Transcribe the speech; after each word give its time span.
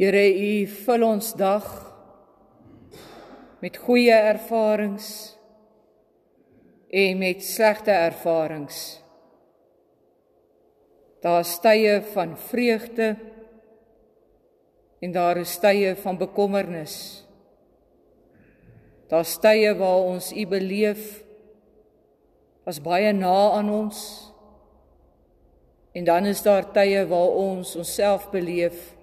Here, 0.00 0.22
U 0.32 0.64
vul 0.64 1.02
ons 1.04 1.26
dag 1.36 1.64
met 3.60 3.74
goeie 3.76 4.14
ervarings 4.16 5.08
en 6.88 7.18
met 7.20 7.42
slegte 7.44 7.92
ervarings. 7.92 8.78
Daar 11.20 11.42
is 11.44 11.52
tye 11.60 11.98
van 12.14 12.32
vreugde 12.46 13.08
en 15.04 15.12
daar 15.12 15.42
is 15.42 15.52
tye 15.60 15.90
van 16.00 16.16
bekommernis. 16.22 16.94
Daar 19.12 19.26
is 19.28 19.34
tye 19.44 19.74
waar 19.82 20.06
ons 20.14 20.30
U 20.32 20.46
beleef 20.54 21.10
as 22.64 22.80
baie 22.80 23.12
na 23.12 23.34
aan 23.58 23.68
ons. 23.68 24.00
En 25.92 26.08
dan 26.08 26.30
is 26.32 26.40
daar 26.48 26.70
tye 26.72 27.04
waar 27.12 27.36
ons 27.44 27.74
onsself 27.76 28.30
beleef 28.32 28.96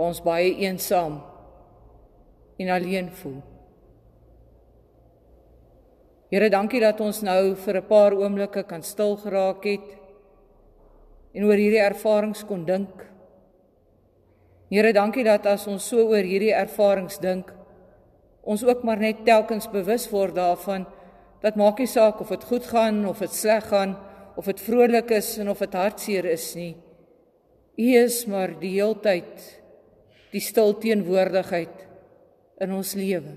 waar 0.00 0.14
ons 0.14 0.22
baie 0.24 0.54
eensaam 0.64 1.18
en 2.56 2.68
alleen 2.72 3.10
voel. 3.20 3.42
Here, 6.32 6.48
dankie 6.48 6.80
dat 6.80 7.02
ons 7.04 7.20
nou 7.20 7.54
vir 7.54 7.76
'n 7.76 7.88
paar 7.88 8.16
oomblikke 8.16 8.62
kan 8.62 8.82
stil 8.82 9.16
geraak 9.16 9.64
het 9.64 9.88
en 11.34 11.44
oor 11.44 11.56
hierdie 11.56 11.84
ervarings 11.84 12.46
kon 12.46 12.64
dink. 12.64 13.04
Here, 14.70 14.92
dankie 14.92 15.24
dat 15.24 15.46
as 15.46 15.66
ons 15.66 15.84
so 15.84 15.98
oor 16.08 16.24
hierdie 16.24 16.54
ervarings 16.54 17.18
dink, 17.18 17.52
ons 18.42 18.64
ook 18.64 18.82
maar 18.82 18.98
net 18.98 19.24
telkens 19.26 19.68
bewus 19.68 20.10
word 20.10 20.34
daarvan 20.34 20.86
dat 21.42 21.56
maak 21.56 21.78
nie 21.78 21.86
saak 21.86 22.20
of 22.20 22.28
dit 22.28 22.44
goed 22.44 22.64
gaan 22.64 23.06
of 23.06 23.18
dit 23.18 23.32
sleg 23.32 23.68
gaan 23.68 23.98
of 24.36 24.44
dit 24.44 24.60
vrolik 24.60 25.10
is 25.10 25.38
en 25.38 25.50
of 25.50 25.58
dit 25.58 25.74
hartseer 25.74 26.24
is 26.24 26.54
nie. 26.54 26.76
U 27.76 27.94
is 27.96 28.26
maar 28.26 28.60
die 28.60 28.80
heeltyd 28.80 29.59
die 30.30 30.42
stil 30.42 30.76
teenwoordigheid 30.78 31.86
in 32.60 32.74
ons 32.76 32.94
lewe. 32.98 33.36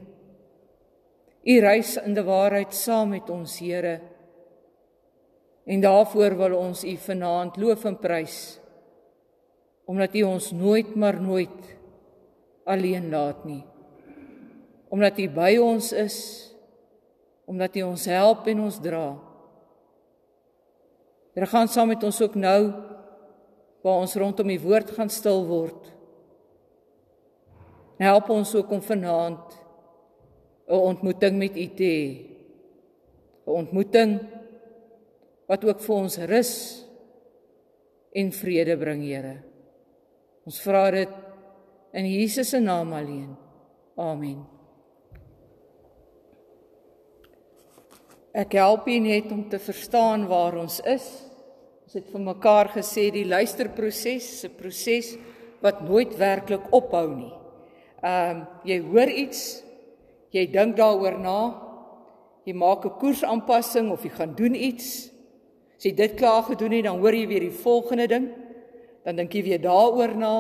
U 1.44 1.60
reis 1.60 1.96
in 2.00 2.16
die 2.16 2.24
waarheid 2.24 2.74
saam 2.76 3.16
met 3.16 3.30
ons, 3.34 3.58
Here. 3.60 4.00
En 5.66 5.82
daarvoor 5.84 6.38
wil 6.40 6.58
ons 6.60 6.84
U 6.84 6.98
vanaand 7.08 7.58
loof 7.58 7.86
en 7.88 7.98
prys 8.00 8.42
omdat 9.86 10.16
U 10.16 10.22
ons 10.24 10.52
nooit 10.56 10.96
maar 10.96 11.20
nooit 11.22 11.76
alleen 12.64 13.10
laat 13.12 13.44
nie. 13.46 13.64
Omdat 14.88 15.20
U 15.20 15.28
by 15.36 15.52
ons 15.60 15.92
is, 15.92 16.18
omdat 17.50 17.76
U 17.76 17.90
ons 17.90 18.06
help 18.08 18.48
en 18.48 18.64
ons 18.64 18.80
dra. 18.80 19.08
Here 21.34 21.50
gaan 21.50 21.68
saam 21.68 21.92
met 21.92 22.04
ons 22.06 22.22
ook 22.22 22.38
nou 22.40 22.60
waar 23.84 24.00
ons 24.00 24.16
rondom 24.16 24.48
die 24.48 24.62
woord 24.62 24.94
gaan 24.96 25.12
stil 25.12 25.44
word. 25.50 25.93
Help 28.04 28.30
ons 28.34 28.52
ook 28.56 28.72
om 28.72 28.82
vanaand 28.82 29.60
'n 30.68 30.80
ontmoeting 30.92 31.38
met 31.38 31.56
U 31.58 31.68
te 31.76 31.84
hê. 31.84 32.08
'n 33.46 33.52
Ontmoeting 33.62 34.20
wat 35.48 35.66
ook 35.66 35.80
vir 35.80 35.96
ons 35.96 36.18
rus 36.18 36.54
en 38.12 38.32
vrede 38.32 38.78
bring, 38.78 39.04
Here. 39.04 39.44
Ons 40.46 40.62
vra 40.62 40.92
dit 40.92 41.10
in 41.94 42.06
Jesus 42.06 42.50
se 42.50 42.60
naam 42.60 42.94
alleen. 42.94 43.36
Amen. 43.96 44.42
Ek 48.34 48.56
help 48.58 48.88
u 48.88 48.98
net 48.98 49.30
om 49.32 49.44
te 49.50 49.60
verstaan 49.62 50.26
waar 50.28 50.58
ons 50.58 50.80
is. 50.80 51.06
Ons 51.86 51.94
het 51.94 52.08
vir 52.10 52.24
mekaar 52.26 52.72
gesê 52.74 53.12
die 53.14 53.28
luisterproses 53.30 54.26
is 54.26 54.44
'n 54.46 54.56
proses 54.58 55.18
wat 55.62 55.82
nooit 55.82 56.18
werklik 56.18 56.66
ophou 56.72 57.16
nie. 57.16 57.43
Ehm 58.04 58.30
um, 58.30 58.40
jy 58.68 58.82
hoor 58.84 59.08
iets, 59.08 59.64
jy 60.36 60.44
dink 60.52 60.76
daaroor 60.76 61.16
na, 61.24 61.38
jy 62.44 62.54
maak 62.54 62.84
'n 62.86 62.98
koersaanpassing 63.00 63.92
of 63.92 64.04
jy 64.04 64.10
gaan 64.12 64.34
doen 64.36 64.56
iets. 64.56 65.10
As 65.78 65.86
jy 65.88 65.94
dit 65.96 66.14
klaar 66.16 66.44
gedoen 66.44 66.72
het, 66.72 66.84
dan 66.84 67.00
hoor 67.00 67.16
jy 67.16 67.28
weer 67.28 67.46
die 67.48 67.62
volgende 67.64 68.08
ding. 68.08 68.28
Dan 69.06 69.16
dink 69.16 69.34
jy 69.34 69.44
weer 69.44 69.62
daaroor 69.62 70.16
na 70.16 70.36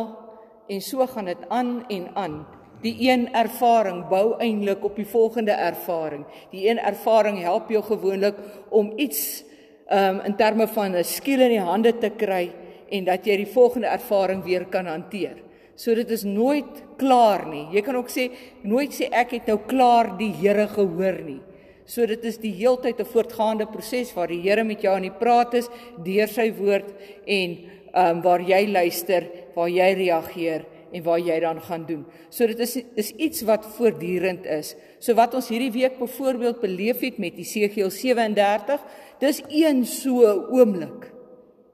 en 0.67 0.81
so 0.81 1.07
gaan 1.07 1.25
dit 1.25 1.49
aan 1.49 1.85
en 1.87 2.09
aan. 2.15 2.45
Die 2.81 2.95
een 3.09 3.33
ervaring 3.33 4.07
bou 4.09 4.35
eintlik 4.39 4.83
op 4.83 4.95
die 4.95 5.07
volgende 5.07 5.51
ervaring. 5.51 6.25
Die 6.51 6.67
een 6.67 6.79
ervaring 6.79 7.39
help 7.39 7.69
jou 7.69 7.83
gewoonlik 7.83 8.35
om 8.69 8.91
iets 8.95 9.43
ehm 9.87 10.19
um, 10.19 10.21
in 10.25 10.35
terme 10.35 10.67
van 10.67 10.95
'n 10.95 11.03
skiel 11.03 11.39
in 11.39 11.49
die 11.49 11.59
hande 11.59 11.97
te 11.97 12.09
kry 12.09 12.51
en 12.89 13.03
dat 13.03 13.25
jy 13.25 13.37
die 13.37 13.53
volgende 13.53 13.87
ervaring 13.87 14.43
weer 14.43 14.65
kan 14.65 14.85
hanteer. 14.85 15.52
So 15.75 15.95
dit 15.97 16.09
is 16.13 16.23
nooit 16.23 16.83
klaar 17.01 17.47
nie. 17.49 17.65
Jy 17.73 17.81
kan 17.85 17.97
ook 17.97 18.11
sê 18.13 18.27
nooit 18.61 18.93
sê 18.93 19.09
ek 19.09 19.39
het 19.39 19.49
nou 19.49 19.57
klaar 19.67 20.13
die 20.19 20.31
Here 20.37 20.67
gehoor 20.69 21.17
nie. 21.25 21.39
So 21.85 22.05
dit 22.07 22.23
is 22.25 22.37
die 22.39 22.53
heeltyd 22.53 22.99
'n 22.99 23.05
voortgaande 23.05 23.65
proses 23.65 24.13
waar 24.13 24.27
die 24.27 24.41
Here 24.41 24.63
met 24.63 24.81
jou 24.81 24.93
aan 24.95 25.09
die 25.09 25.19
praat 25.19 25.53
is 25.53 25.69
deur 26.03 26.27
sy 26.27 26.51
woord 26.51 26.93
en 27.25 27.57
ehm 27.93 28.17
um, 28.17 28.21
waar 28.21 28.41
jy 28.41 28.67
luister, 28.67 29.27
waar 29.55 29.69
jy 29.69 29.93
reageer 29.93 30.65
en 30.93 31.03
waar 31.03 31.19
jy 31.19 31.39
dan 31.39 31.59
gaan 31.61 31.85
doen. 31.85 32.05
So 32.29 32.47
dit 32.47 32.59
is 32.59 32.77
is 32.95 33.11
iets 33.11 33.41
wat 33.41 33.65
voortdurend 33.65 34.45
is. 34.45 34.75
So 34.99 35.13
wat 35.13 35.33
ons 35.33 35.49
hierdie 35.49 35.71
week 35.71 35.99
byvoorbeeld 35.99 36.61
beleef 36.61 37.01
het 37.01 37.17
met 37.17 37.35
Jesegiel 37.35 37.89
37, 37.89 38.81
dis 39.19 39.41
een 39.49 39.85
so 39.85 40.47
oomblik 40.49 41.11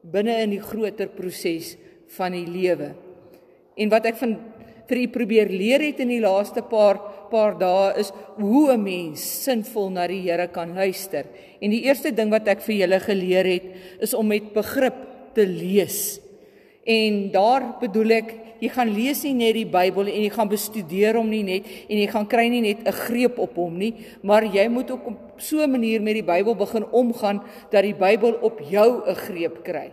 binne 0.01 0.41
in 0.41 0.49
die 0.49 0.63
groter 0.63 1.07
proses 1.07 1.77
van 2.07 2.31
die 2.31 2.47
lewe. 2.47 2.95
En 3.79 3.89
wat 3.89 4.05
ek 4.05 4.19
van 4.19 4.35
vir 4.89 5.03
u 5.03 5.07
probeer 5.13 5.51
leer 5.53 5.83
het 5.85 6.01
in 6.01 6.11
die 6.11 6.23
laaste 6.23 6.63
paar 6.65 6.97
paar 7.29 7.53
dae 7.59 7.93
is 8.01 8.09
hoe 8.41 8.73
'n 8.73 8.83
mens 8.83 9.21
sinvol 9.43 9.89
na 9.89 10.07
die 10.07 10.21
Here 10.21 10.47
kan 10.47 10.73
luister. 10.73 11.25
En 11.61 11.69
die 11.69 11.83
eerste 11.85 12.11
ding 12.11 12.31
wat 12.31 12.47
ek 12.47 12.61
vir 12.61 12.75
julle 12.75 12.99
geleer 12.99 13.45
het 13.45 13.63
is 14.01 14.13
om 14.13 14.27
met 14.27 14.53
begrip 14.53 14.95
te 15.33 15.45
lees. 15.45 16.19
En 16.85 17.31
daar 17.31 17.77
bedoel 17.79 18.11
ek 18.11 18.33
jy 18.59 18.69
gaan 18.69 18.89
lees 18.91 19.23
nie 19.23 19.33
net 19.33 19.53
die 19.53 19.65
Bybel 19.65 20.07
en 20.07 20.23
jy 20.23 20.29
gaan 20.29 20.49
bestudeer 20.49 21.15
hom 21.15 21.29
nie 21.29 21.43
net 21.43 21.63
en 21.87 21.97
jy 21.97 22.07
gaan 22.07 22.27
kry 22.27 22.49
nie 22.49 22.61
net 22.61 22.87
'n 22.87 22.91
greep 22.91 23.39
op 23.39 23.55
hom 23.55 23.77
nie, 23.77 23.93
maar 24.21 24.43
jy 24.43 24.67
moet 24.67 24.91
ook 24.91 25.07
op 25.07 25.17
so 25.37 25.61
'n 25.63 25.71
manier 25.71 26.01
met 26.01 26.13
die 26.13 26.23
Bybel 26.23 26.55
begin 26.55 26.85
omgaan 26.91 27.41
dat 27.71 27.83
die 27.83 27.93
Bybel 27.93 28.39
op 28.41 28.59
jou 28.59 29.03
'n 29.07 29.15
greep 29.15 29.63
kry. 29.63 29.91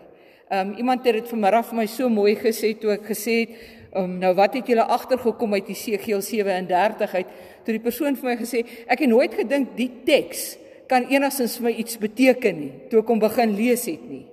Um 0.50 0.74
iemand 0.78 1.04
het 1.04 1.14
dit 1.14 1.28
vanmiddag 1.28 1.66
vir 1.66 1.76
my 1.76 1.86
so 1.86 2.08
mooi 2.08 2.36
gesê 2.36 2.78
toe 2.78 2.92
ek 2.92 3.06
gesê 3.08 3.41
het 3.41 3.50
Um, 3.94 4.19
nou 4.19 4.32
wat 4.34 4.54
het 4.58 4.66
julle 4.66 4.82
agtergekom 4.82 5.52
uit 5.54 5.69
Jesegiel 5.70 6.20
37 6.20 7.14
uit 7.14 7.34
toe 7.64 7.74
die 7.76 7.82
persoon 7.82 8.16
vir 8.19 8.32
my 8.32 8.36
gesê 8.41 8.64
ek 8.86 9.04
het 9.04 9.10
nooit 9.10 9.34
gedink 9.38 9.76
die 9.78 9.91
teks 10.06 10.56
kan 10.91 11.06
enigstens 11.10 11.54
vir 11.58 11.69
my 11.69 11.74
iets 11.82 11.98
beteken 12.02 12.58
nie 12.58 12.72
toe 12.91 13.00
ek 13.02 13.12
hom 13.12 13.22
begin 13.22 13.54
lees 13.54 13.86
het 13.86 14.02
nie. 14.10 14.26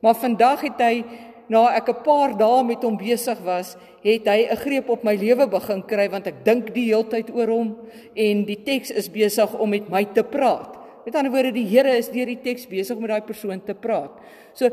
Maar 0.00 0.16
vandag 0.20 0.64
het 0.64 0.80
hy 0.80 1.04
na 1.48 1.68
ek 1.76 1.88
'n 1.88 2.02
paar 2.02 2.36
dae 2.36 2.64
met 2.64 2.82
hom 2.82 2.96
besig 2.96 3.38
was, 3.44 3.76
het 4.02 4.26
hy 4.26 4.48
'n 4.50 4.56
greep 4.56 4.88
op 4.88 5.04
my 5.04 5.14
lewe 5.14 5.46
begin 5.46 5.82
kry 5.82 6.08
want 6.08 6.26
ek 6.26 6.44
dink 6.44 6.74
die 6.74 6.90
heeltyd 6.92 7.30
oor 7.34 7.48
hom 7.48 7.76
en 8.14 8.44
die 8.44 8.62
teks 8.64 8.90
is 8.90 9.08
besig 9.08 9.54
om 9.54 9.70
met 9.70 9.88
my 9.88 10.04
te 10.04 10.22
praat. 10.22 10.76
Met 11.04 11.14
ander 11.14 11.30
woorde 11.30 11.52
die 11.52 11.66
Here 11.66 11.96
is 11.96 12.08
deur 12.08 12.26
die 12.26 12.42
teks 12.42 12.66
besig 12.66 12.96
om 12.96 13.02
met 13.02 13.10
daai 13.10 13.26
persoon 13.26 13.62
te 13.64 13.74
praat. 13.74 14.10
So 14.54 14.70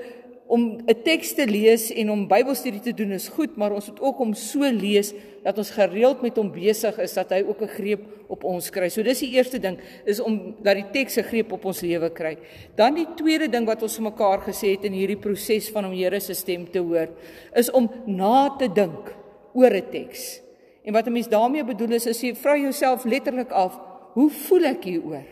om 0.53 0.61
'n 0.85 1.01
teks 1.03 1.33
te 1.33 1.45
lees 1.49 1.89
en 1.89 2.11
om 2.11 2.27
Bybelstudie 2.27 2.81
te 2.81 2.93
doen 2.93 3.11
is 3.11 3.27
goed, 3.27 3.55
maar 3.55 3.71
ons 3.73 3.87
moet 3.89 4.01
ook 4.01 4.19
om 4.19 4.33
so 4.33 4.61
lees 4.61 5.13
dat 5.43 5.57
ons 5.57 5.69
gereeld 5.69 6.21
met 6.21 6.35
hom 6.37 6.51
besig 6.51 6.99
is 6.99 7.13
dat 7.13 7.29
hy 7.29 7.41
ook 7.47 7.61
'n 7.61 7.67
greep 7.67 8.01
op 8.27 8.43
ons 8.43 8.69
kry. 8.69 8.89
So 8.89 9.03
dis 9.03 9.19
die 9.19 9.33
eerste 9.33 9.59
ding 9.59 9.79
is 10.05 10.19
om 10.19 10.55
dat 10.61 10.75
die 10.75 10.89
teks 10.91 11.17
'n 11.17 11.23
greep 11.23 11.51
op 11.51 11.65
ons 11.65 11.81
lewe 11.81 12.09
kry. 12.09 12.37
Dan 12.75 12.93
die 12.93 13.07
tweede 13.15 13.49
ding 13.49 13.65
wat 13.65 13.81
ons 13.81 13.99
mekaar 13.99 14.41
gesê 14.41 14.71
het 14.71 14.83
in 14.85 14.93
hierdie 14.93 15.17
proses 15.17 15.69
van 15.69 15.85
om 15.85 15.91
Here 15.91 16.19
se 16.19 16.33
stem 16.33 16.71
te 16.71 16.79
hoor, 16.79 17.07
is 17.55 17.71
om 17.71 17.89
na 18.05 18.55
te 18.57 18.67
dink 18.73 19.15
oor 19.53 19.73
'n 19.73 19.89
teks. 19.91 20.41
En 20.83 20.93
wat 20.93 21.07
'n 21.07 21.11
mens 21.11 21.29
daarmee 21.29 21.63
bedoel 21.63 21.91
is 21.91 22.07
as 22.07 22.21
jy 22.21 22.35
vra 22.35 22.57
jouself 22.57 23.05
letterlik 23.05 23.51
af, 23.51 23.79
hoe 24.13 24.29
voel 24.29 24.63
ek 24.63 24.83
hieroor? 24.83 25.25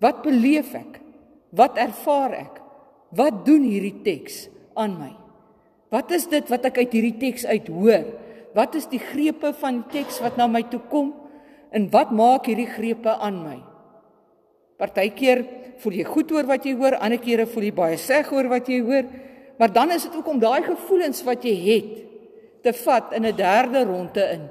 Wat 0.00 0.22
beleef 0.22 0.74
ek? 0.74 1.00
Wat 1.50 1.76
ervaar 1.76 2.32
ek? 2.32 2.67
Wat 3.16 3.44
doen 3.46 3.64
hierdie 3.64 4.02
teks 4.04 4.48
aan 4.76 4.98
my? 4.98 5.12
Wat 5.88 6.10
is 6.12 6.26
dit 6.28 6.50
wat 6.52 6.66
ek 6.68 6.82
uit 6.84 6.92
hierdie 6.92 7.16
teks 7.20 7.46
uit 7.48 7.70
hoor? 7.72 8.04
Wat 8.56 8.74
is 8.76 8.88
die 8.90 9.00
grepe 9.00 9.54
van 9.60 9.82
teks 9.92 10.20
wat 10.24 10.36
na 10.36 10.48
my 10.50 10.64
toe 10.68 10.82
kom? 10.90 11.14
En 11.72 11.88
wat 11.92 12.12
maak 12.12 12.48
hierdie 12.48 12.68
grepe 12.68 13.14
aan 13.16 13.40
my? 13.44 13.56
Partykeer 14.78 15.42
voel 15.82 15.96
jy 16.00 16.04
goed 16.06 16.34
oor 16.34 16.46
wat 16.48 16.66
jy 16.66 16.74
hoor, 16.78 16.98
ander 17.00 17.20
kere 17.22 17.48
voel 17.48 17.68
jy 17.68 17.74
baie 17.74 17.96
sleg 18.00 18.28
oor 18.34 18.50
wat 18.50 18.68
jy 18.70 18.82
hoor. 18.84 19.08
Maar 19.58 19.72
dan 19.74 19.94
is 19.94 20.04
dit 20.06 20.14
ook 20.14 20.28
om 20.30 20.42
daai 20.42 20.62
gevoelens 20.66 21.24
wat 21.26 21.46
jy 21.46 21.56
het 21.64 21.94
te 22.62 22.72
vat 22.84 23.12
in 23.16 23.24
'n 23.26 23.36
derde 23.36 23.84
ronde 23.84 24.24
in 24.34 24.48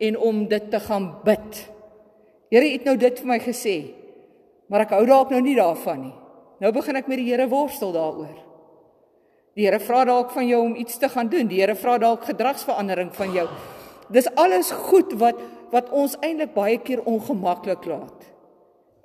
en 0.00 0.16
om 0.18 0.48
dit 0.48 0.70
te 0.70 0.80
gaan 0.80 1.20
bid. 1.24 1.68
Here 2.50 2.66
het 2.72 2.84
nou 2.84 2.96
dit 2.96 3.18
vir 3.20 3.26
my 3.26 3.38
gesê, 3.38 3.94
maar 4.66 4.80
ek 4.80 4.90
hou 4.90 5.06
dalk 5.06 5.30
nou 5.30 5.40
nie 5.40 5.56
daarvan 5.56 6.00
nie. 6.00 6.14
Nou 6.60 6.72
begin 6.76 6.98
ek 7.00 7.08
met 7.08 7.20
die 7.22 7.30
Here 7.30 7.48
worstel 7.48 7.92
daaroor. 7.96 8.36
Die 9.56 9.64
Here 9.64 9.80
vra 9.80 10.04
dalk 10.04 10.34
van 10.34 10.46
jou 10.46 10.60
om 10.62 10.74
iets 10.76 10.98
te 11.00 11.08
gaan 11.08 11.30
doen. 11.32 11.48
Die 11.48 11.62
Here 11.62 11.74
vra 11.74 11.96
dalk 11.98 12.26
gedragsverandering 12.28 13.14
van 13.16 13.32
jou. 13.32 13.46
Dis 14.12 14.28
alles 14.36 14.70
goed 14.90 15.16
wat 15.20 15.40
wat 15.70 15.92
ons 15.94 16.16
eintlik 16.18 16.50
baie 16.50 16.80
keer 16.82 16.98
ongemaklik 17.06 17.84
laat. 17.86 18.24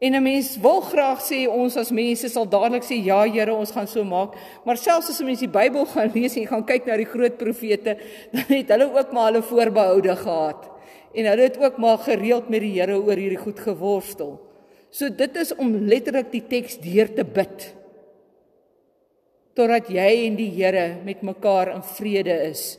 En 0.02 0.16
'n 0.16 0.24
mens 0.24 0.58
wil 0.58 0.82
graag 0.82 1.22
sê 1.22 1.48
ons 1.48 1.78
as 1.78 1.92
mense 1.92 2.30
sal 2.30 2.46
dadelik 2.46 2.84
sê 2.84 3.04
ja 3.04 3.24
Here, 3.24 3.54
ons 3.54 3.72
gaan 3.72 3.88
so 3.88 4.04
maak. 4.04 4.34
Maar 4.66 4.78
selfs 4.78 5.10
as 5.10 5.22
'n 5.22 5.26
mens 5.26 5.40
die 5.40 5.48
Bybel 5.48 5.86
gaan 5.86 6.12
lees 6.14 6.36
en 6.36 6.48
gaan 6.48 6.66
kyk 6.66 6.86
na 6.86 6.98
die 6.98 7.06
groot 7.06 7.38
profete, 7.38 7.98
dan 8.34 8.44
het 8.48 8.70
hulle 8.70 8.98
ook 8.98 9.12
maar 9.12 9.32
hulle 9.32 9.42
voorbehoude 9.42 10.16
gehad. 10.16 10.70
En 11.14 11.26
hulle 11.26 11.42
het 11.42 11.58
ook 11.60 11.78
maar 11.78 11.98
gereeld 11.98 12.50
met 12.50 12.62
die 12.62 12.82
Here 12.82 12.98
oor 12.98 13.16
hierdie 13.16 13.38
goed 13.38 13.60
geworstel. 13.60 14.45
So 14.96 15.12
dit 15.12 15.36
is 15.42 15.52
om 15.60 15.74
letterlik 15.90 16.30
die 16.32 16.46
teks 16.48 16.78
deur 16.80 17.10
te 17.12 17.26
bid. 17.28 17.66
Totdat 19.56 19.90
jy 19.92 20.08
en 20.28 20.38
die 20.40 20.52
Here 20.56 21.02
met 21.04 21.24
mekaar 21.24 21.74
in 21.74 21.84
vrede 21.98 22.36
is 22.48 22.78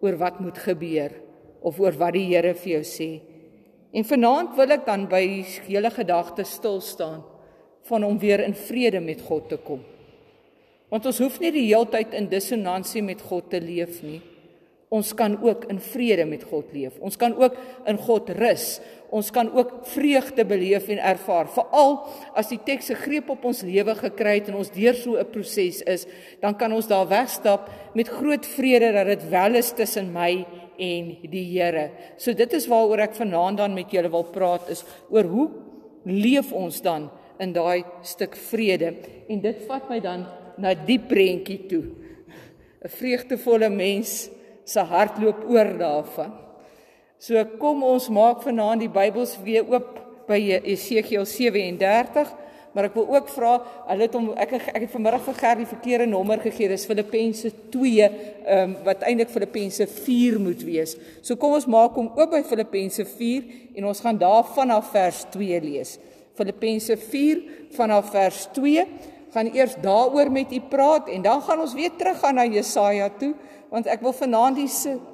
oor 0.00 0.16
wat 0.20 0.40
moet 0.40 0.56
gebeur 0.56 1.12
of 1.60 1.80
oor 1.80 1.96
wat 2.00 2.16
die 2.16 2.30
Here 2.30 2.54
vir 2.56 2.78
jou 2.78 2.84
sê. 2.88 3.10
En 3.92 4.06
vanaand 4.06 4.56
wil 4.56 4.72
ek 4.72 4.86
dan 4.86 5.04
by 5.10 5.22
hele 5.66 5.90
gedagte 5.92 6.46
stil 6.48 6.80
staan 6.80 7.20
van 7.90 8.04
om 8.08 8.16
weer 8.20 8.40
in 8.44 8.56
vrede 8.56 9.00
met 9.04 9.20
God 9.26 9.50
te 9.50 9.58
kom. 9.60 9.82
Want 10.88 11.06
ons 11.10 11.20
hoef 11.20 11.40
nie 11.42 11.52
die 11.52 11.68
heeltyd 11.68 12.14
in 12.16 12.30
dissonansie 12.30 13.02
met 13.04 13.20
God 13.20 13.50
te 13.52 13.60
leef 13.60 14.00
nie. 14.06 14.20
Ons 14.90 15.12
kan 15.14 15.36
ook 15.38 15.68
in 15.70 15.78
vrede 15.78 16.24
met 16.26 16.42
God 16.50 16.72
leef. 16.74 16.96
Ons 16.98 17.14
kan 17.16 17.36
ook 17.38 17.54
in 17.86 17.98
God 18.02 18.32
rus. 18.34 18.80
Ons 19.14 19.28
kan 19.30 19.46
ook 19.54 19.84
vreugde 19.86 20.42
beleef 20.46 20.88
en 20.90 20.98
ervaar. 21.12 21.46
Veral 21.54 21.92
as 22.34 22.50
die 22.50 22.58
teks 22.66 22.90
se 22.90 22.96
greep 22.98 23.30
op 23.30 23.46
ons 23.46 23.62
lewe 23.66 23.94
gekry 24.00 24.40
het 24.40 24.50
en 24.50 24.58
ons 24.58 24.72
deur 24.74 24.98
so 24.98 25.14
'n 25.14 25.30
proses 25.30 25.82
is, 25.82 26.06
dan 26.42 26.56
kan 26.58 26.72
ons 26.72 26.88
daar 26.90 27.06
wegstap 27.06 27.70
met 27.94 28.08
groot 28.08 28.46
vrede 28.46 28.92
dat 28.92 29.06
dit 29.06 29.28
wel 29.30 29.54
is 29.54 29.72
tussen 29.72 30.12
my 30.12 30.44
en 30.78 31.16
die 31.30 31.44
Here. 31.44 31.90
So 32.16 32.32
dit 32.32 32.52
is 32.52 32.66
waaroor 32.66 32.98
ek 32.98 33.14
vanaand 33.14 33.58
dan 33.58 33.74
met 33.74 33.90
julle 33.90 34.10
wil 34.10 34.24
praat 34.24 34.68
is 34.70 34.84
oor 35.10 35.24
hoe 35.24 35.50
leef 36.04 36.52
ons 36.52 36.82
dan 36.82 37.10
in 37.38 37.52
daai 37.52 37.84
stuk 38.02 38.36
vrede? 38.36 38.94
En 39.28 39.40
dit 39.40 39.56
vat 39.68 39.88
my 39.88 40.00
dan 40.00 40.26
na 40.58 40.74
die 40.74 40.98
prentjie 40.98 41.66
toe. 41.68 41.84
'n 42.82 42.88
Vreugdevolle 42.88 43.68
mens 43.68 44.30
se 44.70 44.84
hart 44.92 45.18
loop 45.22 45.42
oor 45.50 45.72
daarvan. 45.80 46.36
So 47.20 47.42
kom 47.60 47.82
ons 47.84 48.08
maak 48.08 48.44
vanaand 48.46 48.86
die 48.86 48.92
Bybels 48.92 49.34
weer 49.44 49.66
oop 49.68 49.98
by 50.30 50.38
Jesegiel 50.38 51.26
37 51.26 52.30
maar 52.72 52.86
ek 52.86 52.94
wil 52.94 53.08
ook 53.16 53.30
vra, 53.34 53.56
hulle 53.88 54.06
het 54.06 54.14
hom 54.14 54.28
ek 54.38 54.52
ek 54.60 54.84
het 54.84 54.92
vanmiddag 54.92 55.24
vir 55.26 55.38
Gerrie 55.40 55.66
verkeerde 55.66 56.06
nommer 56.06 56.38
gegee. 56.42 56.68
Dis 56.70 56.86
Filippense 56.86 57.50
2, 57.74 58.04
ehm 58.06 58.60
um, 58.60 58.76
wat 58.86 59.02
eintlik 59.08 59.32
Filippense 59.32 59.86
4 59.90 60.38
moet 60.42 60.62
wees. 60.66 60.94
So 61.22 61.36
kom 61.40 61.56
ons 61.58 61.66
maak 61.70 61.98
hom 61.98 62.12
oop 62.14 62.30
by 62.36 62.44
Filippense 62.46 63.04
4 63.16 63.74
en 63.74 63.90
ons 63.90 64.02
gaan 64.04 64.20
daar 64.20 64.46
vanaf 64.54 64.92
vers 64.94 65.24
2 65.34 65.60
lees. 65.66 65.96
Filippense 66.38 66.96
4 67.10 67.42
vanaf 67.74 68.12
vers 68.14 68.46
2 68.54 68.86
gaan 69.34 69.50
eers 69.54 69.76
daaroor 69.82 70.30
met 70.30 70.52
u 70.52 70.60
praat 70.60 71.08
en 71.08 71.22
dan 71.22 71.42
gaan 71.42 71.60
ons 71.60 71.74
weer 71.74 71.92
terug 71.96 72.18
gaan 72.20 72.34
na 72.34 72.46
Jesaja 72.46 73.10
toe 73.18 73.34
want 73.70 73.86
ek 73.86 74.00
wil 74.02 74.12
vanaand 74.12 74.58
die 74.58 74.70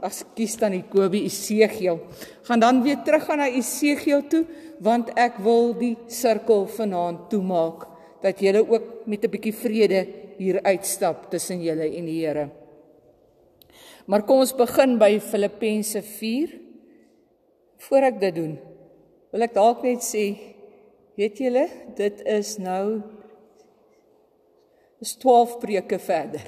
ekskuus 0.07 0.57
dan 0.61 0.73
die 0.73 0.85
Kobie 0.89 1.27
Esegiel 1.29 2.01
gaan 2.49 2.61
dan 2.61 2.83
weer 2.83 3.03
terug 3.05 3.27
gaan 3.29 3.43
na 3.45 3.49
Esegiel 3.49 4.25
toe 4.29 4.45
want 4.81 5.13
ek 5.17 5.41
wil 5.45 5.75
die 5.77 5.97
sirkel 6.09 6.67
vanaand 6.67 7.29
toemaak 7.31 7.87
dat 8.23 8.41
julle 8.41 8.65
ook 8.65 9.07
met 9.07 9.25
'n 9.25 9.31
bietjie 9.31 9.55
vrede 9.55 10.07
hier 10.39 10.63
uitstap 10.63 11.31
tussen 11.31 11.63
julle 11.63 11.89
en 11.97 12.07
die 12.09 12.21
Here. 12.21 12.51
Maar 14.07 14.23
kom 14.23 14.39
ons 14.45 14.55
begin 14.55 14.99
by 14.99 15.19
Filippense 15.21 16.03
4. 16.03 16.61
Voor 17.89 18.07
ek 18.09 18.21
dit 18.21 18.35
doen, 18.35 18.55
wil 19.33 19.43
ek 19.43 19.55
dalk 19.55 19.83
net 19.85 20.05
sê, 20.05 20.37
weet 21.19 21.39
julle, 21.39 21.67
dit 21.99 22.23
is 22.25 22.57
nou 22.59 23.03
is 25.01 25.17
12 25.21 25.59
preke 25.61 25.99
verder. 25.99 26.45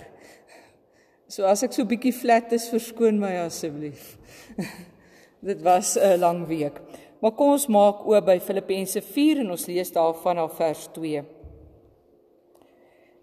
So 1.29 1.45
as 1.45 1.63
ek 1.63 1.75
so 1.77 1.85
bietjie 1.85 2.15
flat 2.17 2.53
is, 2.57 2.71
verskoon 2.73 3.19
my 3.21 3.35
asseblief. 3.45 4.17
dit 5.49 5.61
was 5.63 5.97
'n 5.97 6.21
lang 6.21 6.47
week. 6.49 6.81
Maar 7.21 7.35
kom 7.35 7.53
ons 7.53 7.67
maak 7.67 8.07
oop 8.07 8.25
by 8.27 8.39
Filippense 8.41 9.01
4 9.03 9.43
en 9.43 9.51
ons 9.51 9.67
lees 9.67 9.91
daarvan 9.93 10.39
af 10.39 10.57
vers 10.57 10.87
2. 10.95 11.25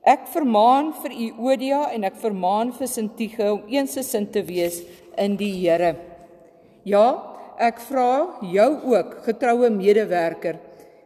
Ek 0.06 0.28
vermaan 0.30 0.92
vir 1.02 1.16
u 1.18 1.28
Odia 1.50 1.88
en 1.96 2.04
ek 2.04 2.20
vermaan 2.22 2.74
vir 2.76 2.88
Sintige 2.88 3.48
om 3.56 3.64
eensgesind 3.72 4.30
te 4.36 4.44
wees 4.46 4.84
in 5.18 5.38
die 5.40 5.54
Here. 5.64 5.96
Ja, 6.86 7.08
ek 7.58 7.80
vra 7.88 8.38
jou 8.46 8.70
ook, 8.92 9.24
getroue 9.26 9.72
medewerker, 9.74 10.60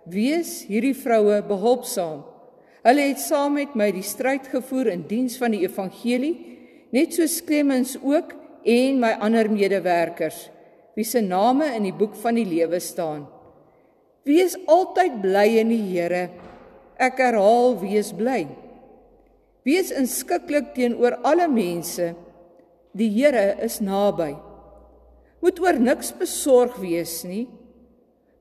wees 0.04 0.66
hierdie 0.68 0.98
vroue 0.98 1.40
behulpsaam. 1.48 2.26
Hulle 2.86 3.10
het 3.10 3.20
saam 3.20 3.58
met 3.60 3.76
my 3.76 3.90
die 3.92 4.06
stryd 4.06 4.48
gevoer 4.52 4.94
in 4.94 5.04
diens 5.08 5.36
van 5.42 5.52
die 5.56 5.66
evangelie, 5.66 6.36
net 6.96 7.14
so 7.14 7.28
Clemens 7.46 7.98
ook 8.02 8.34
en 8.64 9.02
my 9.02 9.16
ander 9.24 9.50
medewerkers 9.52 10.48
wie 11.00 11.06
se 11.08 11.22
name 11.24 11.70
in 11.78 11.86
die 11.88 11.96
boek 11.96 12.18
van 12.20 12.36
die 12.36 12.44
lewe 12.44 12.80
staan. 12.84 13.22
Wees 14.28 14.58
altyd 14.68 15.22
bly 15.24 15.46
in 15.62 15.72
die 15.72 15.84
Here. 15.94 16.26
Ek 17.00 17.22
herhaal, 17.24 17.78
wees 17.80 18.10
bly. 18.12 18.42
Wees 19.64 19.94
inskikkelik 19.96 20.74
teenoor 20.76 21.16
alle 21.24 21.48
mense. 21.48 22.12
Die 22.92 23.08
Here 23.16 23.56
is 23.64 23.80
naby. 23.80 24.34
Moet 25.40 25.62
oor 25.64 25.80
niks 25.80 26.12
besorg 26.20 26.76
wees 26.84 27.22
nie, 27.24 27.46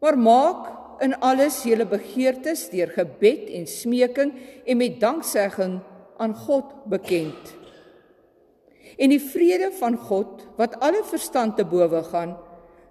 maar 0.02 0.18
maak 0.18 0.64
in 1.04 1.14
alles 1.24 1.62
julle 1.66 1.86
begeertes 1.88 2.68
deur 2.72 2.90
gebed 2.94 3.48
en 3.54 3.66
smeking 3.70 4.34
en 4.66 4.80
met 4.80 4.98
danksegging 5.00 5.78
aan 6.18 6.34
God 6.34 6.74
bekend. 6.90 7.54
En 8.98 9.12
die 9.14 9.22
vrede 9.22 9.70
van 9.78 9.96
God 10.08 10.42
wat 10.58 10.78
alle 10.82 11.04
verstand 11.06 11.56
te 11.56 11.66
bowe 11.68 12.02
gaan, 12.10 12.34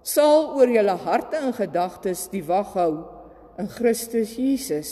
sal 0.07 0.53
oor 0.55 0.71
julle 0.71 0.95
harte 1.03 1.39
en 1.41 1.55
gedagtes 1.55 2.27
die 2.31 2.43
wag 2.47 2.71
hou 2.79 2.91
in 3.59 3.67
Christus 3.67 4.37
Jesus. 4.39 4.91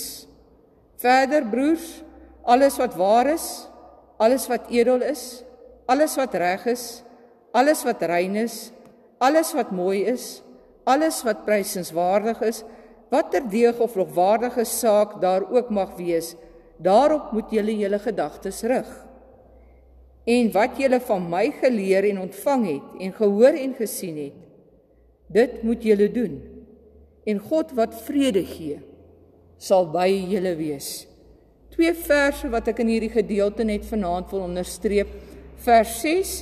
Verder 1.00 1.45
broers, 1.47 2.01
alles 2.44 2.77
wat 2.81 2.97
waar 3.00 3.29
is, 3.31 3.47
alles 4.19 4.47
wat 4.51 4.67
edel 4.73 5.03
is, 5.06 5.44
alles 5.88 6.15
wat 6.19 6.35
reg 6.35 6.65
is, 6.71 6.85
alles 7.56 7.83
wat 7.88 8.03
rein 8.03 8.36
is, 8.39 8.72
alles 9.24 9.53
wat 9.55 9.72
mooi 9.72 10.03
is, 10.10 10.41
alles 10.84 11.22
wat 11.25 11.45
prysenswaardig 11.48 12.41
is, 12.45 12.63
watter 13.09 13.43
deeg 13.50 13.79
of 13.79 13.95
lofwaardige 13.95 14.65
saak 14.65 15.19
daar 15.21 15.45
ook 15.51 15.69
mag 15.69 15.95
wees, 15.97 16.33
daarop 16.77 17.31
moet 17.31 17.51
julle 17.51 17.77
julle 17.77 18.00
gedagtes 18.00 18.63
rig. 18.67 18.89
En 20.25 20.50
wat 20.51 20.79
julle 20.81 21.00
van 21.00 21.29
my 21.29 21.45
geleer 21.62 22.09
en 22.09 22.25
ontvang 22.25 22.65
het 22.67 23.00
en 23.00 23.13
gehoor 23.13 23.53
en 23.62 23.75
gesien 23.77 24.17
het, 24.17 24.41
Dit 25.27 25.63
moet 25.63 25.83
julle 25.83 26.12
doen. 26.12 26.38
En 27.25 27.39
God 27.39 27.74
wat 27.77 27.97
vrede 28.05 28.43
gee, 28.45 28.77
sal 29.57 29.88
by 29.89 30.07
julle 30.29 30.53
wees. 30.59 31.07
Twee 31.74 31.93
verse 31.97 32.47
wat 32.53 32.69
ek 32.71 32.83
in 32.83 32.91
hierdie 32.93 33.13
gedeelte 33.13 33.65
net 33.67 33.88
vanaand 33.89 34.29
wil 34.31 34.45
onderstreep, 34.45 35.09
vers 35.65 35.95
6 36.03 36.35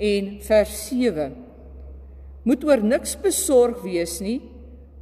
en 0.00 0.30
vers 0.46 0.78
7. 0.88 1.36
Moet 2.48 2.64
oor 2.66 2.80
niks 2.82 3.12
besorg 3.20 3.82
wees 3.84 4.16
nie, 4.24 4.40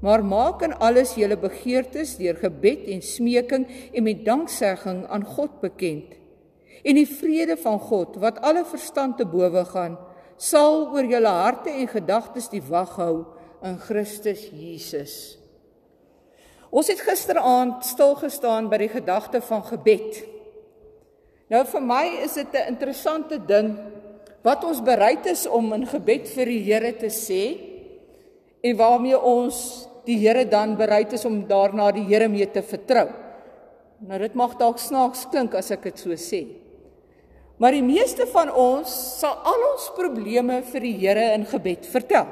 maar 0.00 0.24
maak 0.24 0.62
in 0.64 0.76
alles 0.80 1.14
julle 1.14 1.36
begeertes 1.36 2.16
deur 2.16 2.38
gebed 2.40 2.86
en 2.88 3.02
smeking 3.04 3.66
en 3.92 4.06
met 4.06 4.24
danksegging 4.24 5.04
aan 5.06 5.24
God 5.24 5.60
bekend. 5.60 6.16
En 6.84 6.96
die 6.96 7.08
vrede 7.08 7.56
van 7.60 7.78
God 7.78 8.16
wat 8.22 8.40
alle 8.40 8.64
verstand 8.64 9.18
te 9.20 9.26
bowe 9.28 9.64
gaan, 9.68 9.98
sal 10.40 10.86
oor 10.94 11.04
julle 11.04 11.28
harte 11.28 11.70
en 11.70 11.88
gedagtes 11.88 12.48
die 12.48 12.64
wag 12.64 12.96
hou 12.96 13.26
in 13.66 13.76
Christus 13.82 14.46
Jesus. 14.48 15.14
Ons 16.70 16.88
het 16.88 17.02
gisteraand 17.04 17.84
stil 17.84 18.14
gestaan 18.16 18.70
by 18.70 18.78
die 18.80 18.92
gedagte 18.92 19.42
van 19.44 19.64
gebed. 19.66 20.22
Nou 21.50 21.64
vir 21.66 21.82
my 21.82 22.04
is 22.24 22.38
dit 22.38 22.54
'n 22.54 22.72
interessante 22.72 23.36
ding 23.46 23.76
wat 24.42 24.64
ons 24.64 24.80
bereid 24.80 25.26
is 25.26 25.46
om 25.46 25.72
in 25.72 25.86
gebed 25.86 26.28
vir 26.28 26.46
die 26.46 26.62
Here 26.64 26.92
te 26.96 27.10
sê 27.10 27.58
en 28.62 28.76
waarmee 28.76 29.18
ons 29.18 29.88
die 30.06 30.18
Here 30.20 30.44
dan 30.48 30.76
bereid 30.78 31.12
is 31.12 31.24
om 31.28 31.42
daarna 31.48 31.90
die 31.92 32.06
Here 32.08 32.28
mee 32.28 32.46
te 32.50 32.62
vertrou. 32.62 33.08
Nou 34.00 34.18
dit 34.18 34.34
mag 34.38 34.56
dalk 34.60 34.80
snaaks 34.80 35.26
klink 35.32 35.54
as 35.58 35.70
ek 35.74 35.90
dit 35.90 35.98
so 36.00 36.16
sê. 36.16 36.44
Maar 37.60 37.76
die 37.76 37.84
meeste 37.84 38.24
van 38.32 38.48
ons 38.56 38.92
sal 39.20 39.34
al 39.44 39.64
ons 39.74 39.90
probleme 39.96 40.62
vir 40.70 40.86
die 40.86 40.94
Here 41.02 41.26
in 41.36 41.44
gebed 41.48 41.84
vertel. 41.92 42.30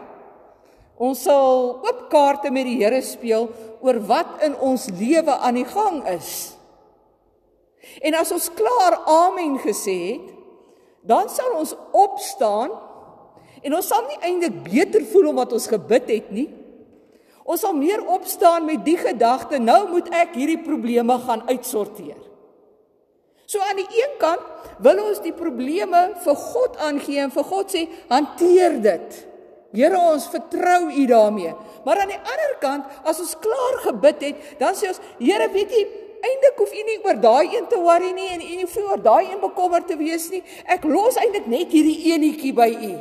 Ons 0.98 1.26
sal 1.28 1.78
oop 1.84 2.06
kaarte 2.10 2.50
met 2.50 2.66
die 2.66 2.78
Here 2.80 3.02
speel 3.04 3.50
oor 3.84 4.00
wat 4.08 4.40
in 4.46 4.56
ons 4.56 4.88
lewe 4.98 5.36
aan 5.36 5.60
die 5.60 5.68
gang 5.68 6.00
is. 6.10 6.56
En 8.02 8.16
as 8.18 8.32
ons 8.34 8.48
klaar 8.56 8.98
amen 9.06 9.58
gesê 9.62 9.96
het, 10.14 10.32
dan 11.08 11.28
sal 11.32 11.54
ons 11.56 11.76
opstaan 11.96 12.72
en 13.62 13.74
ons 13.74 13.86
sal 13.86 14.04
nie 14.08 14.18
eintlik 14.26 14.58
beter 14.66 15.04
voel 15.12 15.30
omdat 15.32 15.54
ons 15.56 15.68
gebid 15.70 16.10
het 16.10 16.32
nie. 16.34 16.48
Ons 17.48 17.62
sal 17.64 17.72
meer 17.72 18.02
opstaan 18.04 18.66
met 18.68 18.82
die 18.84 18.98
gedagte, 19.00 19.56
nou 19.56 19.86
moet 19.94 20.10
ek 20.12 20.34
hierdie 20.36 20.60
probleme 20.60 21.16
gaan 21.22 21.46
uitsorteer. 21.48 22.18
So 23.48 23.62
aan 23.64 23.78
die 23.80 23.88
een 23.96 24.18
kant 24.20 24.74
wil 24.84 25.00
ons 25.06 25.22
die 25.24 25.32
probleme 25.32 26.02
vir 26.20 26.36
God 26.36 26.76
aangee 26.84 27.22
en 27.24 27.32
vir 27.32 27.46
God 27.48 27.72
sê, 27.72 27.86
hanteer 28.10 28.76
dit. 28.84 29.16
Here, 29.72 29.96
ons 29.96 30.26
vertrou 30.32 30.90
U 30.92 31.06
daarmee. 31.08 31.54
Maar 31.86 32.02
aan 32.02 32.12
die 32.12 32.20
ander 32.20 32.52
kant, 32.60 32.92
as 33.08 33.20
ons 33.24 33.32
klaar 33.40 33.80
gebid 33.86 34.26
het, 34.26 34.44
dan 34.60 34.76
sê 34.76 34.92
ons, 34.92 35.00
Here, 35.16 35.48
weet 35.52 35.72
jy, 35.72 35.86
eintlik 36.20 36.60
hoef 36.60 36.74
U 36.76 36.84
nie 36.84 36.98
oor 37.06 37.20
daai 37.22 37.54
een 37.54 37.68
te 37.72 37.80
worry 37.80 38.12
nie 38.12 38.28
en 38.34 38.44
U 38.44 38.50
nie 38.58 38.66
hoef 38.66 38.76
oor 38.84 39.00
daai 39.00 39.30
een 39.30 39.40
bekommerd 39.40 39.88
te 39.88 39.96
wees 39.96 40.28
nie. 40.32 40.42
Ek 40.68 40.84
los 40.84 41.16
eintlik 41.16 41.48
net 41.48 41.72
hierdie 41.72 42.12
eenetjie 42.12 42.52
by 42.56 42.68
U. 42.76 42.92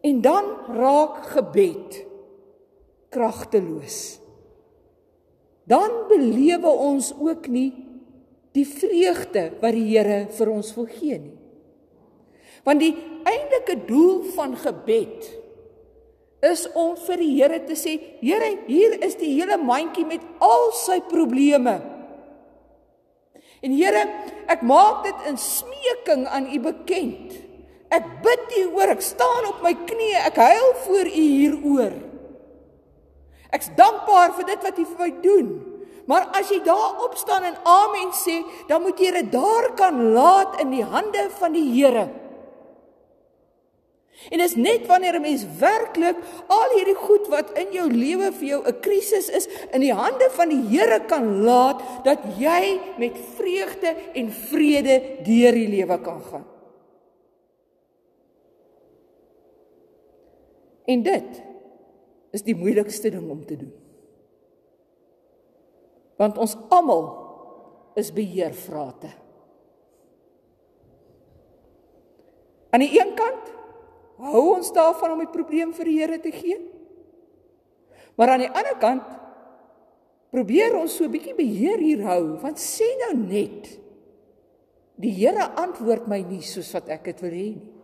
En 0.00 0.20
dan 0.24 0.44
raak 0.72 1.26
gebed 1.34 2.04
kragteloos. 3.10 4.20
Dan 5.68 5.90
belewe 6.08 6.70
ons 6.70 7.12
ook 7.18 7.46
nie 7.46 7.70
die 8.56 8.66
vreugde 8.66 9.50
wat 9.60 9.76
die 9.76 9.86
Here 9.92 10.24
vir 10.34 10.50
ons 10.50 10.72
wil 10.74 10.88
gee 10.90 11.18
nie. 11.20 11.36
Want 12.66 12.82
die 12.82 12.94
eintlike 13.28 13.76
doel 13.86 14.24
van 14.34 14.56
gebed 14.58 15.28
is 16.44 16.64
om 16.72 16.96
vir 17.06 17.20
die 17.20 17.30
Here 17.36 17.60
te 17.68 17.76
sê, 17.78 17.96
Here, 18.22 18.50
hier 18.66 18.96
is 19.04 19.16
die 19.20 19.34
hele 19.36 19.60
mandjie 19.60 20.06
met 20.08 20.24
al 20.42 20.70
sy 20.80 20.98
probleme. 21.10 21.76
En 23.60 23.76
Here, 23.76 24.06
ek 24.50 24.64
maak 24.66 25.04
dit 25.04 25.28
in 25.30 25.38
smeking 25.40 26.26
aan 26.26 26.48
U 26.50 26.58
bekend. 26.70 27.36
Ek 27.90 28.06
bid 28.22 28.54
U 28.60 28.62
oor, 28.78 28.92
ek 28.94 29.02
staan 29.02 29.48
op 29.50 29.64
my 29.64 29.74
knieë, 29.74 30.22
ek 30.30 30.38
huil 30.38 30.70
voor 30.84 31.10
U 31.10 31.24
hieroor. 31.26 31.96
Ek's 33.50 33.72
dankbaar 33.74 34.36
vir 34.38 34.46
dit 34.52 34.66
wat 34.68 34.78
U 34.78 34.86
vir 34.92 35.00
my 35.02 35.10
doen. 35.24 35.50
Maar 36.10 36.28
as 36.38 36.50
jy 36.50 36.60
daar 36.66 37.02
opstaan 37.06 37.44
en 37.46 37.58
amen 37.66 38.10
sê, 38.14 38.40
dan 38.70 38.82
moet 38.82 38.98
jy 38.98 39.10
dit 39.18 39.30
daar 39.34 39.72
kan 39.78 39.98
laat 40.14 40.58
in 40.62 40.72
die 40.74 40.86
hande 40.86 41.28
van 41.38 41.54
die 41.54 41.66
Here. 41.70 42.08
En 44.28 44.42
is 44.44 44.54
net 44.54 44.86
wanneer 44.86 45.16
'n 45.16 45.22
mens 45.22 45.44
werklik 45.58 46.16
al 46.46 46.70
hierdie 46.76 46.98
goed 46.98 47.26
wat 47.28 47.50
in 47.58 47.72
jou 47.72 47.88
lewe 47.88 48.32
vir 48.32 48.48
jou 48.48 48.62
'n 48.66 48.80
krisis 48.80 49.28
is, 49.28 49.48
in 49.72 49.80
die 49.80 49.94
hande 49.94 50.28
van 50.30 50.48
die 50.48 50.62
Here 50.68 51.00
kan 51.00 51.42
laat 51.42 51.82
dat 52.04 52.18
jy 52.38 52.80
met 52.98 53.16
vreugde 53.36 53.96
en 54.12 54.32
vrede 54.32 55.02
deur 55.24 55.52
die 55.52 55.68
lewe 55.68 56.00
kan 56.00 56.22
gaan. 56.30 56.49
En 60.90 61.02
dit 61.06 61.40
is 62.34 62.44
die 62.46 62.56
moeilikste 62.58 63.12
ding 63.14 63.28
om 63.30 63.44
te 63.46 63.58
doen. 63.58 63.72
Want 66.20 66.38
ons 66.38 66.56
almal 66.74 67.06
is 67.98 68.12
beheervrate. 68.14 69.10
Aan 72.70 72.84
die 72.84 72.92
een 72.94 73.14
kant 73.18 73.48
hou 74.20 74.42
ons 74.56 74.70
daarvan 74.76 75.16
om 75.16 75.24
die 75.24 75.32
probleem 75.32 75.72
vir 75.74 75.88
die 75.88 75.96
Here 75.98 76.20
te 76.22 76.32
gee. 76.34 76.58
Maar 78.18 78.34
aan 78.34 78.44
die 78.44 78.52
ander 78.52 78.76
kant 78.82 79.16
probeer 80.30 80.76
ons 80.78 80.94
so 80.96 81.04
'n 81.04 81.10
bietjie 81.10 81.34
beheer 81.34 81.78
hier 81.78 82.02
hou, 82.06 82.38
want 82.38 82.58
sê 82.58 82.86
nou 83.00 83.14
net 83.16 83.80
die 84.94 85.10
Here 85.10 85.50
antwoord 85.56 86.06
my 86.06 86.20
nie 86.22 86.42
soos 86.42 86.70
wat 86.72 86.88
ek 86.88 87.04
dit 87.04 87.20
wil 87.20 87.30
hê 87.30 87.48
nie. 87.56 87.79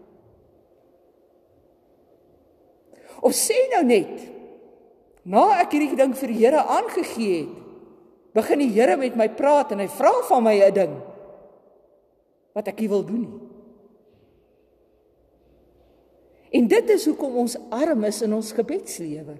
Of 3.26 3.34
sê 3.34 3.56
nou 3.74 3.82
net 3.86 4.22
na 5.26 5.48
ek 5.58 5.74
hierdie 5.74 5.98
ding 5.98 6.14
vir 6.14 6.30
die 6.30 6.38
Here 6.44 6.62
aangegee 6.62 7.40
het, 7.40 7.54
begin 8.38 8.62
die 8.62 8.70
Here 8.70 8.94
met 9.00 9.16
my 9.18 9.26
praat 9.34 9.72
en 9.74 9.82
hy 9.82 9.88
vra 9.90 10.12
van 10.28 10.44
my 10.46 10.54
'n 10.54 10.74
ding 10.74 10.94
wat 12.54 12.68
ek 12.68 12.78
nie 12.80 12.88
wil 12.88 13.02
doen 13.04 13.22
nie. 13.26 13.40
En 16.56 16.68
dit 16.68 16.90
is 16.90 17.04
hoekom 17.04 17.36
ons 17.36 17.56
arm 17.70 18.04
is 18.04 18.22
in 18.22 18.32
ons 18.32 18.52
gebedslewe. 18.52 19.36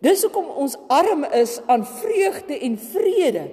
Dis 0.00 0.22
hoekom 0.26 0.50
ons 0.60 0.76
arm 0.88 1.24
is 1.24 1.60
aan 1.66 1.86
vreugde 1.86 2.58
en 2.58 2.76
vrede 2.78 3.44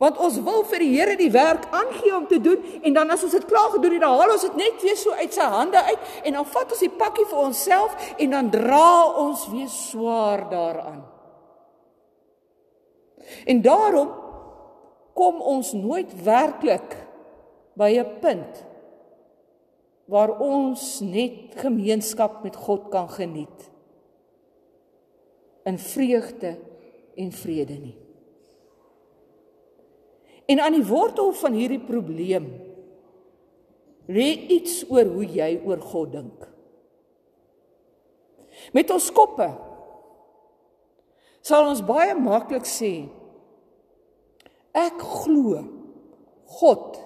Want 0.00 0.16
ons 0.16 0.38
wil 0.40 0.62
vir 0.64 0.80
die 0.80 0.94
Here 0.94 1.14
die 1.18 1.30
werk 1.32 1.66
aangee 1.76 2.14
om 2.16 2.24
te 2.28 2.38
doen 2.40 2.62
en 2.80 2.94
dan 2.96 3.12
as 3.12 3.24
ons 3.26 3.36
dit 3.36 3.44
klaar 3.44 3.68
gedoen 3.74 3.98
het, 3.98 4.00
dan 4.06 4.16
haal 4.16 4.32
ons 4.32 4.46
dit 4.48 4.56
net 4.56 4.80
weer 4.80 4.96
so 4.96 5.12
uit 5.12 5.36
sy 5.36 5.48
hande 5.52 5.82
uit 5.90 6.06
en 6.24 6.38
dan 6.38 6.48
vat 6.54 6.72
ons 6.72 6.84
die 6.86 6.94
pakkie 7.02 7.26
vir 7.28 7.42
onsself 7.42 8.08
en 8.16 8.32
dan 8.32 8.48
dra 8.54 8.88
ons 9.20 9.44
weer 9.52 9.68
swaar 9.68 10.46
daaraan. 10.48 11.04
En 13.44 13.60
daarom 13.62 14.08
kom 15.12 15.44
ons 15.44 15.76
nooit 15.76 16.16
werklik 16.24 16.96
by 17.76 17.92
'n 18.00 18.18
punt 18.24 18.64
waar 20.08 20.32
ons 20.40 21.00
net 21.00 21.54
gemeenskap 21.60 22.42
met 22.42 22.56
God 22.56 22.88
kan 22.88 23.08
geniet 23.08 23.70
in 25.68 25.78
vreugde 25.78 26.58
en 27.14 27.32
vrede 27.32 27.78
nie. 27.78 27.99
En 30.50 30.60
aan 30.60 30.74
die 30.74 30.86
wortel 30.86 31.30
van 31.38 31.54
hierdie 31.54 31.82
probleem 31.82 32.48
lê 34.10 34.30
iets 34.50 34.82
oor 34.90 35.06
hoe 35.14 35.26
jy 35.26 35.50
oor 35.62 35.82
God 35.92 36.14
dink. 36.16 36.46
Met 38.74 38.90
ons 38.90 39.10
koppe 39.14 39.46
sal 41.40 41.70
ons 41.70 41.82
baie 41.86 42.12
maklik 42.18 42.66
sê 42.68 42.92
ek 44.76 44.98
glo 45.00 45.62
God 46.60 46.98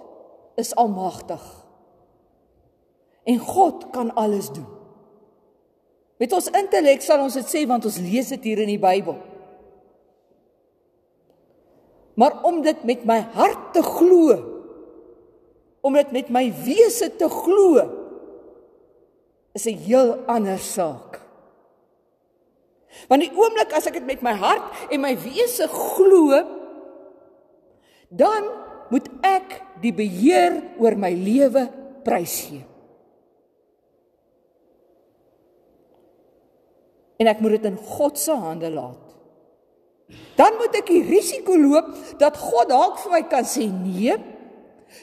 is 0.56 0.72
almagtig. 0.80 1.42
En 3.28 3.38
God 3.38 3.90
kan 3.92 4.14
alles 4.14 4.48
doen. 4.52 4.66
Met 6.16 6.32
ons 6.32 6.48
intellek 6.48 7.02
sal 7.04 7.20
ons 7.24 7.36
dit 7.36 7.48
sê 7.50 7.64
want 7.68 7.84
ons 7.84 8.00
lees 8.00 8.32
dit 8.32 8.50
hier 8.50 8.62
in 8.64 8.72
die 8.72 8.80
Bybel. 8.80 9.18
Maar 12.14 12.42
om 12.46 12.62
dit 12.62 12.84
met 12.86 13.04
my 13.04 13.20
hart 13.34 13.72
te 13.74 13.82
glo, 13.82 14.36
om 15.84 15.96
dit 15.98 16.12
met 16.14 16.30
my 16.32 16.46
wese 16.64 17.10
te 17.16 17.28
glo, 17.28 17.82
is 19.52 19.66
'n 19.66 19.76
heel 19.76 20.14
ander 20.26 20.58
saak. 20.58 21.20
Want 23.08 23.22
die 23.22 23.34
oomblik 23.34 23.72
as 23.74 23.86
ek 23.86 23.98
dit 23.98 24.06
met 24.06 24.22
my 24.22 24.32
hart 24.32 24.90
en 24.90 25.00
my 25.00 25.14
wese 25.18 25.66
glo, 25.68 26.42
dan 28.08 28.46
moet 28.90 29.08
ek 29.26 29.58
die 29.82 29.92
beheer 29.94 30.62
oor 30.78 30.96
my 30.96 31.10
lewe 31.10 31.66
prysgee. 32.06 32.64
En 37.16 37.30
ek 37.30 37.40
moet 37.42 37.56
dit 37.58 37.68
in 37.70 37.78
God 37.78 38.18
se 38.18 38.34
hande 38.34 38.70
laat. 38.70 39.03
Dan 40.36 40.56
moet 40.58 40.74
ek 40.80 40.90
die 40.90 41.04
risiko 41.06 41.56
loop 41.56 41.92
dat 42.20 42.36
God 42.38 42.68
dalk 42.72 42.98
vir 43.02 43.12
my 43.14 43.22
kan 43.30 43.46
sê 43.48 43.68
nee. 43.70 44.16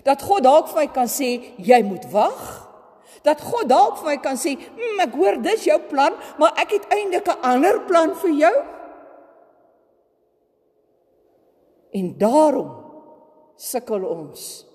Dat 0.05 0.21
God 0.23 0.45
dalk 0.45 0.69
vir 0.71 0.83
my 0.83 0.89
kan 0.93 1.09
sê 1.09 1.31
jy 1.57 1.81
moet 1.87 2.05
wag. 2.11 2.41
Dat 3.25 3.41
God 3.43 3.69
dalk 3.69 3.99
vir 4.01 4.11
my 4.11 4.17
kan 4.17 4.37
sê, 4.37 4.55
"Mmm, 4.57 4.99
ek 4.99 5.13
hoor 5.13 5.41
dis 5.41 5.65
jou 5.65 5.79
plan, 5.89 6.13
maar 6.37 6.53
ek 6.57 6.71
het 6.71 6.85
eintlik 6.89 7.27
'n 7.27 7.41
ander 7.41 7.79
plan 7.81 8.15
vir 8.15 8.31
jou." 8.31 8.55
En 11.91 12.17
daarom 12.17 12.71
sukkel 13.55 14.03
ons 14.03 14.65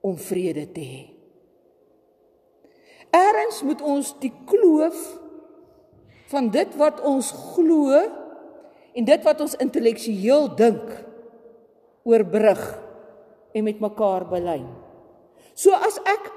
om 0.00 0.18
vrede 0.18 0.72
te 0.72 0.80
hê. 0.80 1.04
Eerens 3.14 3.62
moet 3.62 3.82
ons 3.82 4.14
die 4.20 4.32
kloof 4.46 4.98
van 6.32 6.50
dit 6.50 6.76
wat 6.76 7.00
ons 7.00 7.30
glo 7.54 8.23
en 8.94 9.06
dit 9.06 9.26
wat 9.26 9.40
ons 9.42 9.56
intellektueel 9.62 10.48
dink 10.58 10.92
oorbrug 12.06 12.62
en 13.54 13.66
met 13.66 13.80
mekaar 13.82 14.26
belyn. 14.30 14.66
So 15.54 15.74
as 15.74 15.98
ek 16.10 16.30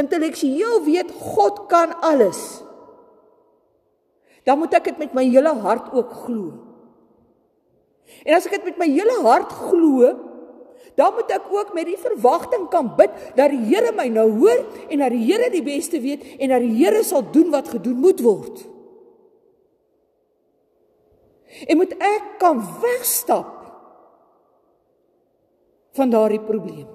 intellektueel 0.00 0.82
weet 0.86 1.10
God 1.34 1.66
kan 1.70 1.94
alles, 2.06 2.62
dan 4.46 4.58
moet 4.58 4.74
ek 4.78 4.90
dit 4.90 5.06
met 5.06 5.14
my 5.14 5.26
hele 5.28 5.52
hart 5.62 5.90
ook 5.94 6.12
glo. 6.24 6.50
En 8.26 8.34
as 8.34 8.46
ek 8.48 8.58
dit 8.58 8.72
met 8.72 8.80
my 8.82 8.88
hele 8.90 9.20
hart 9.26 9.52
glo, 9.68 10.10
dan 10.98 11.14
moet 11.14 11.30
ek 11.32 11.46
ook 11.52 11.70
met 11.76 11.86
die 11.86 12.00
verwagting 12.00 12.66
kan 12.72 12.90
bid 12.98 13.12
dat 13.38 13.52
die 13.52 13.62
Here 13.70 13.92
my 13.96 14.08
nou 14.12 14.26
hoor 14.40 14.64
en 14.90 15.02
dat 15.04 15.14
die 15.14 15.22
Here 15.28 15.50
die 15.52 15.64
beste 15.64 16.00
weet 16.02 16.24
en 16.38 16.50
dat 16.52 16.64
die 16.64 16.74
Here 16.80 17.02
sal 17.06 17.24
doen 17.32 17.52
wat 17.54 17.70
gedoen 17.70 18.00
moet 18.02 18.22
word. 18.24 18.64
En 21.66 21.80
moet 21.80 21.92
ek 21.98 22.36
kan 22.42 22.62
wegstap 22.82 23.56
van 25.98 26.10
daardie 26.10 26.40
probleem. 26.40 26.88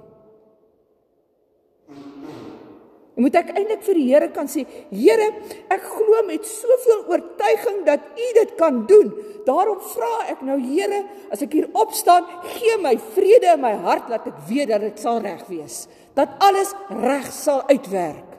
En 3.16 3.24
moet 3.24 3.36
ek 3.40 3.54
eintlik 3.56 3.84
vir 3.88 3.96
die 3.96 4.08
Here 4.10 4.28
kan 4.36 4.50
sê, 4.52 4.66
Here, 4.92 5.28
ek 5.72 5.84
glo 5.88 6.24
met 6.28 6.48
soveel 6.48 7.06
oortuiging 7.14 7.84
dat 7.88 8.04
U 8.20 8.32
dit 8.40 8.56
kan 8.60 8.82
doen. 8.90 9.14
Daarom 9.48 9.80
vra 9.94 10.12
ek 10.34 10.44
nou, 10.44 10.58
Here, 10.60 11.06
as 11.32 11.44
ek 11.46 11.56
hier 11.56 11.70
opstaan, 11.80 12.28
gee 12.58 12.76
my 12.84 12.98
vrede 13.16 13.54
in 13.56 13.64
my 13.64 13.72
hart 13.86 14.12
dat 14.12 14.28
ek 14.32 14.42
weet 14.50 14.74
dat 14.74 14.84
dit 14.84 15.00
sal 15.00 15.22
reg 15.24 15.46
wees, 15.48 15.86
dat 16.18 16.36
alles 16.44 16.74
reg 16.92 17.32
sal 17.32 17.64
uitwerk. 17.72 18.36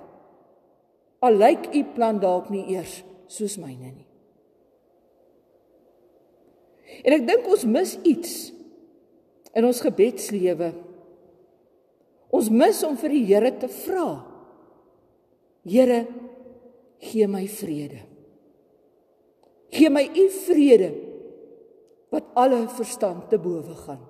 Al 1.24 1.40
lyk 1.40 1.70
U 1.72 1.84
plan 1.96 2.20
dalk 2.20 2.52
nie 2.52 2.66
eers 2.76 3.00
soos 3.32 3.56
myne 3.56 3.94
nie. 3.94 4.04
En 7.04 7.16
ek 7.16 7.26
dink 7.28 7.48
ons 7.50 7.64
mis 7.68 7.96
iets 8.06 8.34
in 9.56 9.66
ons 9.66 9.82
gebedslewe. 9.84 10.72
Ons 12.32 12.50
mis 12.52 12.82
om 12.86 12.96
vir 13.00 13.14
die 13.16 13.24
Here 13.28 13.52
te 13.60 13.68
vra. 13.84 14.08
Here, 15.66 16.04
gee 17.02 17.28
my 17.30 17.44
vrede. 17.50 18.02
Gee 19.76 19.90
my 19.92 20.04
u 20.06 20.26
vrede 20.46 20.90
wat 22.14 22.28
alle 22.38 22.62
verstand 22.70 23.26
te 23.30 23.38
bowe 23.40 23.74
gaan. 23.84 24.02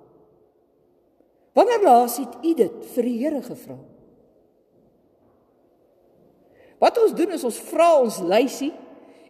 Wanneer 1.57 1.81
laas 1.81 2.19
het 2.21 2.35
u 2.45 2.53
dit 2.53 2.89
vir 2.93 3.07
die 3.09 3.17
Here 3.23 3.41
gevra? 3.41 3.77
Wat 6.77 6.99
ons 7.01 7.15
doen 7.17 7.33
is 7.33 7.45
ons 7.47 7.57
vra 7.71 7.95
ons 7.97 8.19
lysie 8.21 8.69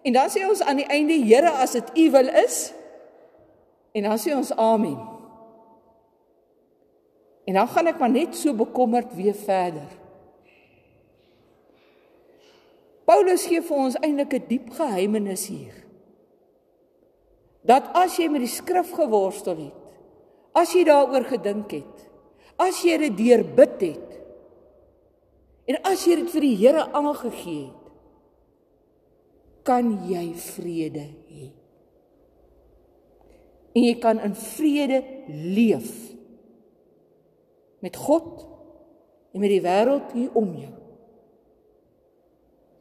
en 0.04 0.16
dan 0.16 0.32
sê 0.32 0.44
ons 0.48 0.62
aan 0.68 0.82
die 0.82 0.90
einde 0.92 1.16
Here 1.24 1.54
as 1.64 1.78
dit 1.78 1.94
u 2.04 2.10
wil 2.18 2.34
is 2.44 2.58
en 3.98 4.06
dan 4.06 4.20
sê 4.22 4.36
ons 4.38 4.54
amen. 4.54 4.98
En 7.48 7.58
dan 7.58 7.70
gaan 7.72 7.90
ek 7.90 8.02
maar 8.02 8.14
net 8.14 8.36
so 8.38 8.54
bekommerd 8.54 9.14
weer 9.18 9.38
verder. 9.38 9.88
Paulus 13.08 13.48
gee 13.48 13.64
vir 13.64 13.78
ons 13.88 13.98
eintlik 14.04 14.34
'n 14.36 14.48
diep 14.50 14.70
geheimenis 14.76 15.48
hier. 15.48 15.76
Dat 17.64 17.88
as 17.96 18.18
jy 18.20 18.28
met 18.30 18.44
die 18.44 18.52
skrif 18.52 18.92
geworstel 18.92 19.58
het, 19.72 19.86
as 20.54 20.74
jy 20.74 20.84
daaroor 20.84 21.24
gedink 21.24 21.72
het, 21.72 21.98
as 22.60 22.84
jy 22.84 22.98
dit 22.98 23.18
deurbid 23.18 23.82
het 23.82 24.10
en 25.68 25.82
as 25.84 26.06
jy 26.08 26.16
dit 26.16 26.30
vir 26.32 26.42
die 26.42 26.56
Here 26.56 26.88
aangegee 26.92 27.66
het, 27.66 27.88
kan 29.64 30.08
jy 30.08 30.34
vrede. 30.34 31.08
En 33.78 33.84
jy 33.86 33.98
kan 34.02 34.18
in 34.26 34.34
vrede 34.34 35.04
leef 35.30 35.92
met 37.86 37.98
God 38.02 38.42
en 39.36 39.44
met 39.44 39.52
die 39.54 39.62
wêreld 39.62 40.16
hier 40.18 40.34
om 40.40 40.56
jou. 40.58 40.74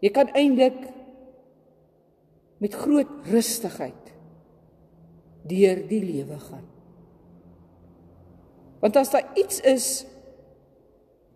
Jy 0.00 0.10
kan 0.14 0.30
eintlik 0.32 0.78
met 2.64 2.76
groot 2.80 3.10
rustigheid 3.28 4.12
deur 5.46 5.82
die 5.90 6.00
lewe 6.00 6.38
gaan. 6.40 6.64
Want 8.80 8.96
as 8.96 9.12
daar 9.12 9.36
iets 9.36 9.60
is 9.68 9.88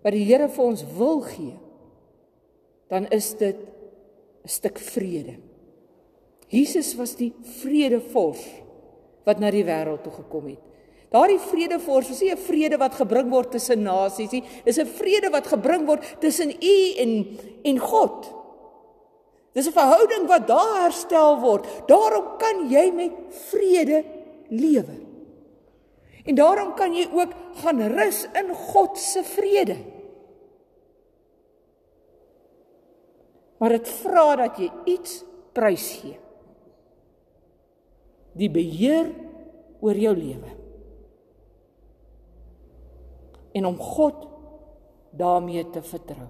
wat 0.00 0.17
die 0.17 0.25
Here 0.25 0.49
vir 0.49 0.64
ons 0.64 0.87
wil 0.97 1.21
gee, 1.29 1.57
dan 2.88 3.07
is 3.12 3.35
dit 3.37 3.57
'n 3.57 4.49
stuk 4.49 4.79
vrede. 4.79 5.37
Jesus 6.49 6.97
was 6.97 7.14
die 7.17 7.33
vredevors 7.61 8.70
wat 9.25 9.39
na 9.39 9.50
die 9.50 9.65
wêreld 9.65 10.03
toe 10.03 10.12
gekom 10.12 10.47
het. 10.47 10.61
Daardie 11.11 11.41
vredevors 11.43 12.11
is 12.11 12.21
nie 12.21 12.31
'n 12.31 12.39
vrede 12.39 12.77
wat 12.79 12.95
gebring 12.95 13.31
word 13.31 13.50
tussen 13.50 13.83
nasies 13.83 14.31
nie, 14.31 14.45
dis 14.65 14.79
'n 14.79 14.87
vrede 14.87 15.31
wat 15.31 15.47
gebring 15.47 15.87
word 15.87 16.03
tussen 16.21 16.50
u 16.50 16.77
en 16.99 17.39
en 17.65 17.79
God. 17.79 18.35
Dis 19.52 19.67
'n 19.67 19.73
verhouding 19.73 20.26
wat 20.26 20.47
daar 20.47 20.83
herstel 20.83 21.41
word. 21.41 21.67
Daarom 21.87 22.39
kan 22.39 22.71
jy 22.71 22.91
met 22.93 23.11
vrede 23.50 24.04
lewe. 24.49 24.97
En 26.25 26.35
daarom 26.35 26.75
kan 26.75 26.95
jy 26.95 27.09
ook 27.13 27.33
gaan 27.54 27.80
rus 27.80 28.28
in 28.33 28.54
God 28.54 28.99
se 28.99 29.25
vrede. 29.25 29.76
Maar 33.59 33.69
dit 33.69 33.89
vra 33.89 34.37
dat 34.37 34.56
jy 34.56 34.71
iets 34.85 35.25
prys 35.52 35.99
gee. 36.00 36.19
Die 38.41 38.50
beheer 38.53 39.13
oor 39.85 39.97
jou 40.00 40.15
lewe. 40.17 40.57
En 43.53 43.67
om 43.69 43.76
God 43.76 44.26
daarmee 45.11 45.67
te 45.75 45.83
vertrou. 45.83 46.29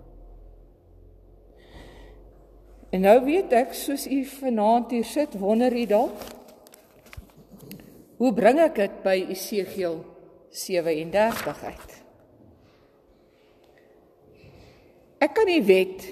En 2.91 3.05
nou 3.07 3.17
weet 3.23 3.53
ek 3.55 3.75
soos 3.79 4.09
u 4.11 4.25
vanaand 4.27 4.91
hier 4.91 5.07
sit, 5.07 5.37
wonder 5.39 5.75
u 5.77 5.87
dalk 5.87 6.29
hoe 8.21 8.35
bring 8.37 8.59
ek 8.61 8.75
dit 8.77 8.97
by 9.01 9.15
Esegiel 9.33 10.03
37 10.53 11.63
uit? 11.65 11.93
Ek 15.25 15.33
kan 15.37 15.49
nie 15.49 15.63
weet 15.65 16.05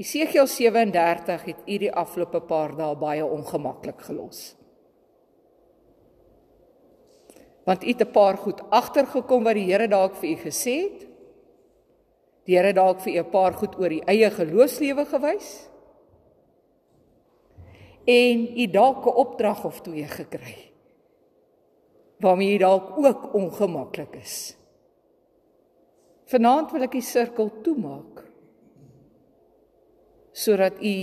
Esegiel 0.00 0.46
37 0.46 1.44
het 1.44 1.56
u 1.66 1.78
die 1.78 1.92
afgelope 1.92 2.40
paar 2.48 2.72
dae 2.76 2.96
baie 2.96 3.24
ongemaklik 3.24 4.00
gelos. 4.06 4.54
Want 7.66 7.84
u 7.84 7.88
het 7.88 8.00
'n 8.00 8.10
paar 8.10 8.36
goed 8.36 8.60
agtergekom 8.70 9.44
wat 9.44 9.54
die 9.54 9.70
Here 9.70 9.88
dalk 9.88 10.14
vir 10.16 10.30
u 10.30 10.36
gesê 10.36 10.74
het. 10.82 11.06
Die 12.44 12.56
Here 12.56 12.72
dalk 12.72 13.00
vir 13.00 13.12
'n 13.20 13.30
paar 13.30 13.52
goed 13.52 13.78
oor 13.78 13.88
die 13.88 14.04
eie 14.04 14.30
geloofslewe 14.30 15.04
gewys. 15.04 15.68
En 18.04 18.58
u 18.58 18.66
dalk 18.66 19.06
'n 19.06 19.16
opdrag 19.16 19.64
of 19.64 19.80
twee 19.80 20.08
gekry. 20.08 20.72
Waarmee 22.18 22.52
jy 22.52 22.58
dalk 22.58 22.98
ook 22.98 23.34
ongemaklik 23.34 24.16
is. 24.16 24.56
Vanaand 26.24 26.70
wil 26.72 26.82
ek 26.82 26.92
die 26.92 27.00
sirkel 27.00 27.50
toemaak 27.62 28.31
sodat 30.32 30.80
u 30.80 30.94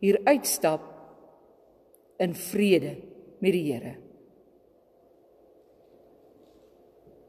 hier 0.00 0.20
uitstap 0.24 0.84
in 2.20 2.34
vrede 2.34 2.96
met 3.40 3.52
die 3.52 3.66
Here. 3.72 3.96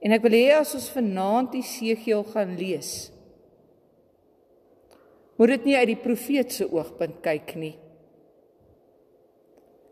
En 0.02 0.16
ek 0.16 0.24
wil 0.26 0.36
hê 0.36 0.46
as 0.58 0.74
ons 0.76 0.90
vanaand 0.96 1.52
die 1.54 1.66
Segiel 1.66 2.24
gaan 2.32 2.56
lees, 2.58 3.12
moet 5.38 5.56
dit 5.56 5.70
nie 5.70 5.78
uit 5.78 5.90
die 5.94 6.02
profeet 6.02 6.54
se 6.54 6.68
oogpunt 6.70 7.22
kyk 7.26 7.56
nie. 7.58 7.76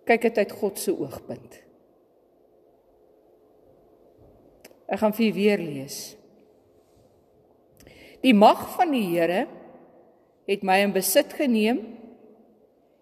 Kyk 0.09 0.27
dit 0.27 0.41
uit 0.41 0.53
God 0.59 0.81
se 0.81 0.93
oogpunt. 0.93 1.59
Ek 4.89 5.01
gaan 5.01 5.13
vir 5.13 5.33
weer 5.35 5.61
lees. 5.61 5.99
Die 8.25 8.33
mag 8.33 8.65
van 8.75 8.93
die 8.93 9.05
Here 9.11 9.45
het 10.49 10.65
my 10.65 10.79
in 10.81 10.95
besit 10.95 11.35
geneem 11.37 11.83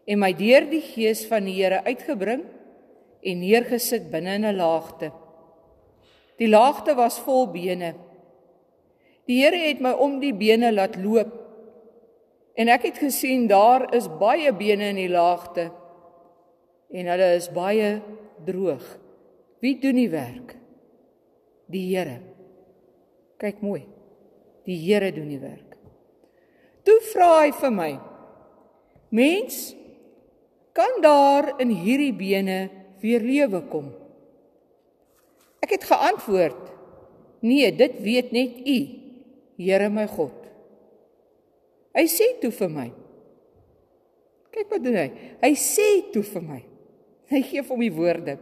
en 0.07 0.19
my 0.19 0.33
deur 0.35 0.67
die 0.67 0.83
gees 0.83 1.23
van 1.29 1.47
die 1.47 1.55
Here 1.61 1.79
uitgebring 1.87 2.43
en 3.23 3.41
neergesit 3.41 4.11
binne 4.11 4.35
in 4.35 4.45
'n 4.45 4.59
laagte. 4.59 5.11
Die 6.37 6.47
laagte 6.47 6.95
was 6.95 7.19
vol 7.19 7.47
bene. 7.47 7.95
Die 9.25 9.41
Here 9.41 9.57
het 9.57 9.79
my 9.81 9.91
om 9.91 10.19
die 10.19 10.33
bene 10.33 10.71
laat 10.71 10.95
loop 10.95 11.47
En 12.57 12.71
ek 12.73 12.87
het 12.89 12.97
gesien 12.97 13.45
daar 13.49 13.85
is 13.93 14.07
baie 14.19 14.49
bene 14.57 14.89
in 14.89 14.97
die 14.97 15.11
laagte 15.11 15.69
en 16.89 17.09
hulle 17.11 17.27
is 17.37 17.51
baie 17.53 17.99
droog. 18.47 18.85
Wie 19.61 19.75
doen 19.81 19.99
die 19.99 20.09
werk? 20.09 20.55
Die 21.69 21.83
Here. 21.91 22.17
Kyk 23.37 23.61
mooi. 23.61 23.83
Die 24.65 24.77
Here 24.87 25.11
doen 25.13 25.29
die 25.29 25.41
werk. 25.41 25.66
Vra 27.17 27.31
hy 27.41 27.51
vir 27.57 27.73
my: 27.73 27.91
Mens, 29.17 29.71
kan 30.77 30.99
daar 31.01 31.55
in 31.63 31.71
hierdie 31.73 32.13
bene 32.13 32.67
weer 33.01 33.23
lewe 33.25 33.63
kom? 33.71 33.89
Ek 35.65 35.73
het 35.73 35.87
geantwoord: 35.89 36.59
Nee, 37.41 37.71
dit 37.73 37.97
weet 38.05 38.29
net 38.35 38.61
U, 38.61 38.79
Here 39.57 39.89
my 39.89 40.05
God. 40.11 40.35
Hy 41.97 42.03
sê 42.05 42.27
toe 42.37 42.51
vir 42.53 42.69
my. 42.69 42.87
Kyk 44.53 44.69
wat 44.69 44.83
doen 44.85 44.97
hy. 44.99 45.07
Hy 45.41 45.53
sê 45.57 45.87
toe 46.13 46.21
vir 46.25 46.43
my. 46.45 46.59
Hy 47.33 47.41
gee 47.43 47.63
vir 47.63 47.73
hom 47.73 47.81
die 47.81 47.95
woorde. 47.95 48.35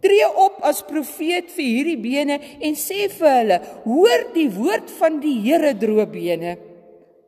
Tree 0.00 0.28
op 0.44 0.62
as 0.66 0.80
profeet 0.88 1.52
vir 1.52 1.68
hierdie 1.68 1.98
bene 2.00 2.38
en 2.64 2.78
sê 2.80 3.04
vir 3.12 3.36
hulle: 3.42 3.60
Hoor 3.84 4.24
die 4.32 4.48
woord 4.56 4.88
van 4.96 5.20
die 5.20 5.36
Here 5.44 5.74
droë 5.76 6.08
bene. 6.16 6.56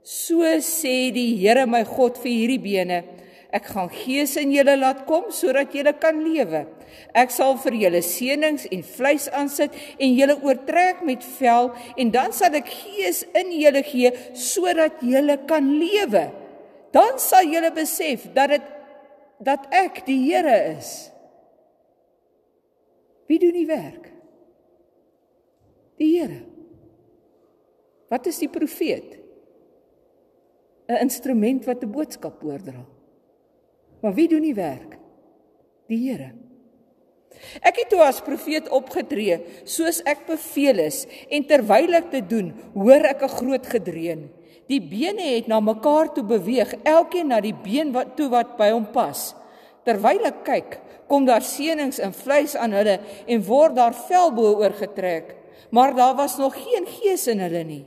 So 0.02 0.42
sê 0.64 1.10
die 1.12 1.36
Here 1.36 1.66
my 1.66 1.84
God 1.84 2.18
vir 2.22 2.32
hierdie 2.32 2.62
bene: 2.62 3.04
Ek 3.52 3.70
gaan 3.72 3.88
gees 3.92 4.36
in 4.40 4.52
julle 4.52 4.76
laat 4.76 5.06
kom 5.08 5.30
sodat 5.32 5.72
julle 5.72 5.94
kan 6.00 6.20
lewe. 6.20 6.66
Ek 7.16 7.32
sal 7.32 7.56
vir 7.62 7.76
julle 7.82 8.00
seënings 8.04 8.66
en 8.72 8.82
vleis 8.84 9.28
aansit 9.32 9.76
en 9.96 10.16
julle 10.16 10.36
oortrek 10.44 11.00
met 11.06 11.24
vel 11.38 11.70
en 11.96 12.10
dan 12.12 12.34
sal 12.36 12.56
ek 12.58 12.68
gees 12.68 13.22
in 13.36 13.52
julle 13.56 13.82
gee 13.86 14.12
sodat 14.36 15.00
julle 15.04 15.38
kan 15.48 15.68
lewe. 15.80 16.28
Dan 16.92 17.20
sal 17.20 17.48
julle 17.48 17.72
besef 17.76 18.28
dat 18.36 18.52
dit 18.56 18.74
dat 19.44 19.68
ek 19.72 20.02
die 20.08 20.18
Here 20.26 20.56
is. 20.74 21.08
Wie 23.28 23.38
doen 23.38 23.54
die 23.54 23.68
werk? 23.68 24.08
Die 26.00 26.10
Here. 26.16 26.42
Wat 28.08 28.26
is 28.26 28.40
die 28.40 28.50
profeet? 28.50 29.18
'n 30.88 31.02
Instrument 31.04 31.64
wat 31.64 31.82
'n 31.84 31.92
boodskap 31.92 32.44
oordra. 32.44 32.84
Maar 34.00 34.14
wie 34.14 34.28
doen 34.28 34.42
die 34.42 34.54
werk? 34.54 34.96
Die 35.88 35.98
Here. 36.08 36.32
Ek 37.60 37.76
het 37.76 37.90
toe 37.92 38.00
as 38.02 38.22
profeet 38.24 38.68
opgetree 38.68 39.38
soos 39.64 40.00
ek 40.08 40.26
beveel 40.26 40.78
is 40.78 41.04
en 41.30 41.44
terwyl 41.46 41.94
ek 41.94 42.10
dit 42.10 42.28
doen, 42.30 42.52
hoor 42.74 43.04
ek 43.04 43.22
'n 43.22 43.36
groot 43.38 43.66
gedreun. 43.66 44.30
Die 44.68 44.80
bene 44.80 45.22
het 45.36 45.46
na 45.46 45.60
mekaar 45.60 46.12
toe 46.12 46.24
beweeg, 46.24 46.74
elkeen 46.84 47.28
na 47.28 47.40
die 47.40 47.54
been 47.54 47.92
wat 47.92 48.16
toe 48.16 48.28
wat 48.28 48.56
by 48.56 48.70
hom 48.70 48.86
pas. 48.92 49.34
Terwyl 49.84 50.26
ek 50.26 50.44
kyk, 50.44 50.80
kom 51.08 51.24
daar 51.24 51.42
seënings 51.42 51.98
in 51.98 52.12
vleis 52.12 52.56
aan 52.56 52.72
hulle 52.72 52.98
en 53.26 53.44
word 53.44 53.76
daar 53.76 53.94
velbo 53.94 54.58
oorgetrek, 54.60 55.36
maar 55.70 55.94
daar 55.94 56.14
was 56.16 56.36
nog 56.38 56.54
geen 56.54 56.86
gees 56.86 57.26
in 57.26 57.40
hulle 57.40 57.64
nie. 57.64 57.84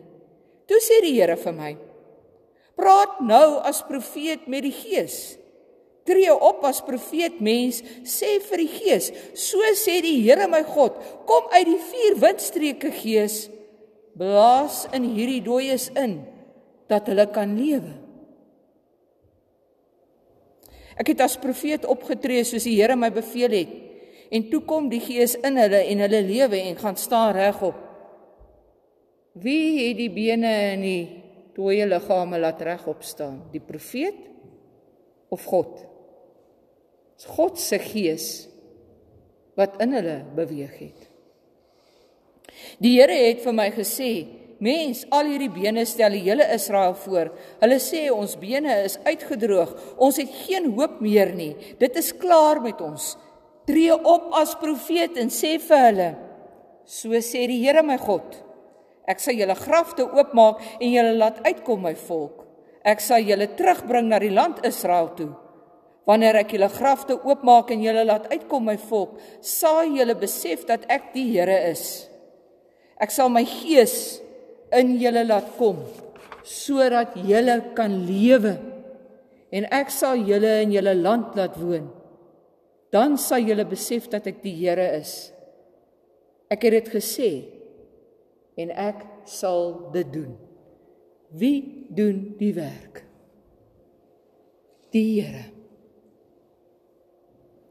Toe 0.66 0.80
sê 0.80 1.02
die 1.02 1.22
Here 1.22 1.38
vir 1.38 1.54
my: 1.54 1.78
Praat 2.82 3.20
nou 3.22 3.62
as 3.68 3.84
profeet 3.86 4.48
met 4.50 4.66
die 4.66 4.74
gees. 4.74 5.38
Tree 6.10 6.34
op 6.34 6.64
as 6.66 6.82
profeet 6.82 7.38
mens. 7.44 7.84
Sê 8.10 8.40
vir 8.42 8.64
die 8.64 8.72
gees 8.74 9.12
so 9.38 9.62
sê 9.78 10.00
die 10.02 10.18
Here 10.24 10.48
my 10.50 10.64
God 10.66 10.98
kom 11.30 11.52
uit 11.54 11.68
die 11.70 11.82
vier 11.92 12.18
windstreke 12.24 12.94
gees. 12.96 13.44
Blaas 14.18 14.88
in 14.96 15.06
hierdie 15.14 15.44
dooies 15.46 15.92
in 15.96 16.24
dat 16.92 17.06
hulle 17.08 17.28
kan 17.32 17.54
lewe. 17.56 17.94
Ek 21.00 21.14
het 21.14 21.22
as 21.24 21.38
profeet 21.40 21.86
opgetree 21.88 22.42
soos 22.44 22.66
die 22.68 22.76
Here 22.82 22.98
my 22.98 23.14
beveel 23.14 23.56
het. 23.62 23.72
En 24.32 24.50
toe 24.50 24.64
kom 24.66 24.90
die 24.90 25.04
gees 25.04 25.38
in 25.46 25.60
hulle 25.60 25.86
en 25.86 26.04
hulle 26.08 26.22
lewe 26.26 26.60
en 26.66 26.78
gaan 26.82 26.98
staan 27.00 27.36
regop 27.38 27.88
wie 29.34 29.88
het 29.88 29.98
die 30.00 30.12
bene 30.12 30.52
in 30.74 30.82
die 30.84 31.21
dooie 31.56 31.86
liggame 31.88 32.40
laat 32.40 32.62
regop 32.66 33.04
staan 33.04 33.42
die 33.52 33.64
profeet 33.64 34.20
of 35.32 35.46
God 35.46 35.92
God 37.28 37.60
se 37.60 37.78
gees 37.82 38.28
wat 39.60 39.78
in 39.84 39.94
hulle 39.94 40.22
beweeg 40.36 40.76
het. 40.80 41.08
Die 42.82 42.96
Here 42.98 43.16
het 43.28 43.42
vir 43.44 43.56
my 43.56 43.68
gesê, 43.76 44.12
mens, 44.62 45.04
al 45.14 45.30
hierdie 45.32 45.52
bene 45.54 45.84
stel 45.90 46.16
die 46.16 46.24
hele 46.26 46.48
Israel 46.56 46.96
voor. 47.04 47.32
Hulle 47.62 47.78
sê 47.82 48.08
ons 48.14 48.38
bene 48.42 48.82
is 48.86 48.98
uitgedroog. 49.06 49.74
Ons 50.02 50.22
het 50.22 50.34
geen 50.46 50.72
hoop 50.78 51.00
meer 51.04 51.34
nie. 51.36 51.54
Dit 51.82 51.98
is 52.00 52.14
klaar 52.18 52.62
met 52.64 52.82
ons. 52.82 53.16
Tree 53.70 53.94
op 53.94 54.32
as 54.40 54.56
profeet 54.62 55.18
en 55.22 55.30
sê 55.34 55.58
vir 55.62 55.86
hulle: 55.88 56.12
So 56.86 57.22
sê 57.22 57.46
die 57.50 57.62
Here 57.62 57.84
my 57.86 57.98
God, 58.02 58.40
ek 59.10 59.22
sal 59.22 59.38
julle 59.38 59.56
grafte 59.58 60.06
oopmaak 60.06 60.62
en 60.80 60.90
julle 60.94 61.16
laat 61.18 61.42
uitkom 61.46 61.82
my 61.88 61.94
volk. 62.08 62.46
Ek 62.86 63.02
sal 63.04 63.24
julle 63.26 63.48
terugbring 63.58 64.10
na 64.10 64.20
die 64.22 64.34
land 64.34 64.62
Israel 64.66 65.12
toe. 65.18 65.32
Wanneer 66.10 66.42
ek 66.42 66.56
julle 66.56 66.70
grafte 66.74 67.18
oopmaak 67.18 67.72
en 67.74 67.84
julle 67.86 68.06
laat 68.08 68.26
uitkom 68.34 68.66
my 68.72 68.78
volk, 68.90 69.20
sal 69.46 69.86
julle 69.86 70.16
besef 70.18 70.66
dat 70.70 70.88
ek 70.90 71.12
die 71.14 71.28
Here 71.34 71.60
is. 71.70 72.08
Ek 73.02 73.14
sal 73.14 73.30
my 73.34 73.44
gees 73.46 74.22
in 74.74 74.96
julle 75.02 75.26
laat 75.28 75.50
kom 75.58 75.82
sodat 76.42 77.14
julle 77.22 77.54
kan 77.78 77.94
lewe 78.08 78.56
en 79.54 79.68
ek 79.70 79.92
sal 79.94 80.18
julle 80.26 80.56
in 80.64 80.74
julle 80.74 80.96
land 80.98 81.36
laat 81.38 81.58
woon. 81.60 81.90
Dan 82.92 83.18
sal 83.22 83.44
julle 83.46 83.64
besef 83.70 84.10
dat 84.12 84.26
ek 84.28 84.42
die 84.44 84.56
Here 84.58 84.88
is. 84.98 85.32
Ek 86.52 86.66
het 86.66 86.80
dit 86.80 86.90
gesê 86.98 87.32
en 88.60 88.72
ek 88.76 89.04
sal 89.30 89.92
dit 89.94 90.08
doen. 90.14 90.36
Wie 91.32 91.88
doen 91.90 92.34
die 92.40 92.52
werk? 92.56 93.04
Die 94.92 95.08
Here. 95.22 95.46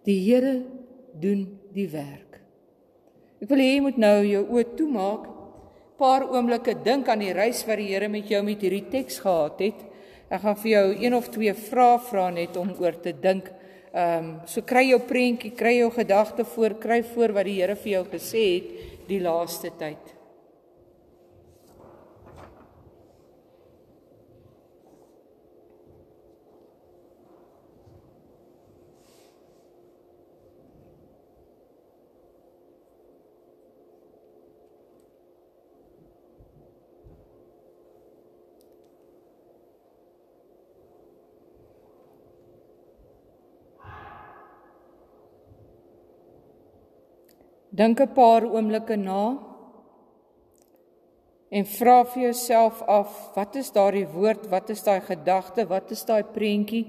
Die 0.08 0.20
Here 0.24 0.54
doen 1.20 1.44
die 1.74 1.88
werk. 1.92 2.40
Ek 3.40 3.48
wil 3.48 3.60
hê 3.60 3.74
jy 3.74 3.82
moet 3.84 4.00
nou 4.00 4.16
jou 4.24 4.42
oë 4.56 4.64
toemaak. 4.78 5.28
Paar 6.00 6.24
oomblikke 6.32 6.78
dink 6.84 7.08
aan 7.12 7.20
die 7.20 7.34
reis 7.36 7.60
wat 7.68 7.80
die 7.80 7.90
Here 7.92 8.08
met 8.08 8.28
jou 8.32 8.40
met 8.44 8.64
hierdie 8.64 8.86
teks 8.92 9.20
gehad 9.20 9.60
het. 9.60 9.82
Ek 10.30 10.44
gaan 10.44 10.56
vir 10.62 10.70
jou 10.70 10.86
een 11.02 11.16
of 11.16 11.28
twee 11.34 11.52
vrae 11.56 11.98
vra 12.06 12.28
net 12.32 12.56
om 12.56 12.72
oor 12.80 12.96
te 13.04 13.12
dink. 13.12 13.50
Ehm 13.90 14.22
um, 14.22 14.32
so 14.46 14.62
kry 14.62 14.84
jou 14.86 15.00
prentjie, 15.02 15.50
kry 15.58 15.74
jou 15.80 15.90
gedagte 15.92 16.44
voor, 16.46 16.78
kry 16.80 17.02
voor 17.02 17.34
wat 17.36 17.48
die 17.50 17.58
Here 17.58 17.76
vir 17.76 17.92
jou 17.98 18.04
gesê 18.12 18.46
het 18.54 19.06
die 19.10 19.20
laaste 19.20 19.72
tyd. 19.76 20.19
Dink 47.80 48.00
'n 48.00 48.12
paar 48.12 48.44
oomblikke 48.44 48.96
na 48.96 49.22
en 51.50 51.64
vra 51.64 52.04
vir 52.04 52.22
jouself 52.22 52.82
af, 52.82 53.10
wat 53.34 53.56
is 53.56 53.72
daardie 53.72 54.06
woord, 54.06 54.48
wat 54.52 54.70
is 54.70 54.82
daai 54.84 55.00
gedagte, 55.00 55.64
wat 55.66 55.90
is 55.90 56.04
daai 56.04 56.22
prentjie 56.22 56.84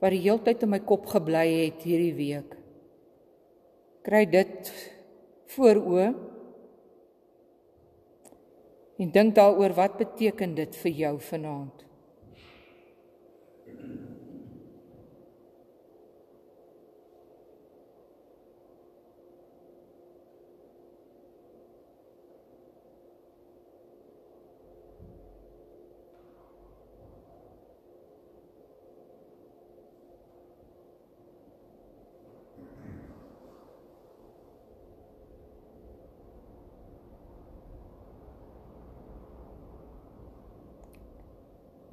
wat 0.00 0.10
die 0.10 0.24
hele 0.24 0.40
tyd 0.46 0.62
in 0.62 0.70
my 0.70 0.80
kop 0.80 1.06
gebly 1.12 1.46
het 1.64 1.84
hierdie 1.84 2.16
week? 2.16 2.56
Kry 4.04 4.24
dit 4.24 4.72
voor 5.54 5.76
oë 5.92 6.08
en 8.98 9.10
dink 9.10 9.34
daaroor 9.34 9.76
wat 9.76 9.98
beteken 10.00 10.54
dit 10.54 10.76
vir 10.82 10.92
jou 11.04 11.14
vanaand? 11.30 11.84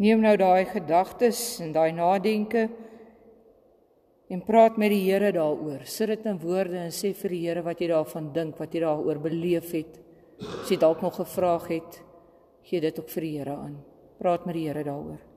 Neem 0.02 0.24
nou 0.24 0.34
daai 0.40 0.66
gedagtes 0.66 1.60
en 1.62 1.76
daai 1.76 1.92
nadenke 1.94 2.64
en 4.32 4.40
praat 4.42 4.80
met 4.82 4.90
die 4.90 5.04
Here 5.04 5.30
daaroor. 5.36 5.84
Sit 5.86 6.10
dit 6.10 6.26
in 6.26 6.40
woorde 6.42 6.80
en 6.88 6.96
sê 6.96 7.12
vir 7.14 7.36
die 7.36 7.42
Here 7.44 7.62
wat 7.62 7.84
jy 7.84 7.92
daarvan 7.92 8.32
dink, 8.34 8.58
wat 8.58 8.74
jy 8.74 8.82
daaroor 8.82 9.22
beleef 9.22 9.76
het. 9.78 10.00
As 10.42 10.72
jy 10.74 10.80
dalk 10.82 11.04
nog 11.06 11.20
'n 11.20 11.26
vraag 11.38 11.68
het, 11.68 12.02
gee 12.64 12.82
dit 12.82 13.00
ook 13.00 13.10
vir 13.10 13.22
die 13.22 13.38
Here 13.38 13.56
aan. 13.56 13.78
Praat 14.18 14.46
met 14.46 14.56
die 14.56 14.68
Here 14.68 14.84
daaroor. 14.84 15.31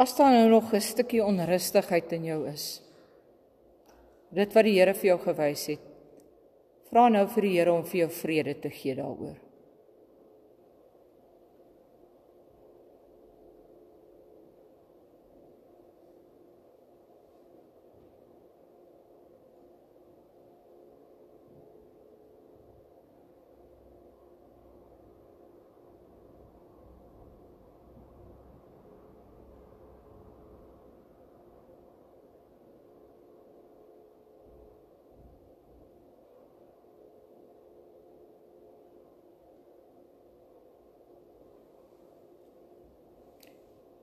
As 0.00 0.16
daar 0.16 0.32
nou 0.32 0.48
nog 0.48 0.72
'n 0.72 0.80
stukkie 0.80 1.24
onrustigheid 1.24 2.12
in 2.12 2.24
jou 2.24 2.48
is, 2.48 2.82
dit 4.30 4.52
wat 4.52 4.64
die 4.64 4.78
Here 4.78 4.94
vir 4.94 5.06
jou 5.06 5.18
gewys 5.18 5.66
het, 5.66 5.84
vra 6.88 7.08
nou 7.08 7.26
vir 7.28 7.42
die 7.42 7.58
Here 7.58 7.72
om 7.72 7.84
vir 7.84 8.00
jou 8.00 8.10
vrede 8.10 8.54
te 8.60 8.70
gee 8.70 8.94
daaroor. 8.94 9.49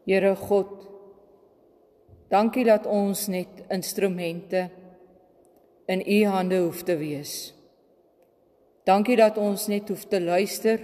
Here 0.08 0.38
God, 0.39 0.70
dankie 2.32 2.63
dat 2.63 2.86
ons 2.88 3.26
net 3.28 3.65
instrumente 3.76 4.62
in 5.91 6.00
U 6.00 6.20
hande 6.32 6.62
hoef 6.63 6.86
te 6.88 6.93
wees. 6.96 7.34
Dankie 8.88 9.17
dat 9.20 9.36
ons 9.36 9.65
net 9.67 9.89
hoef 9.91 10.06
te 10.08 10.22
luister 10.24 10.80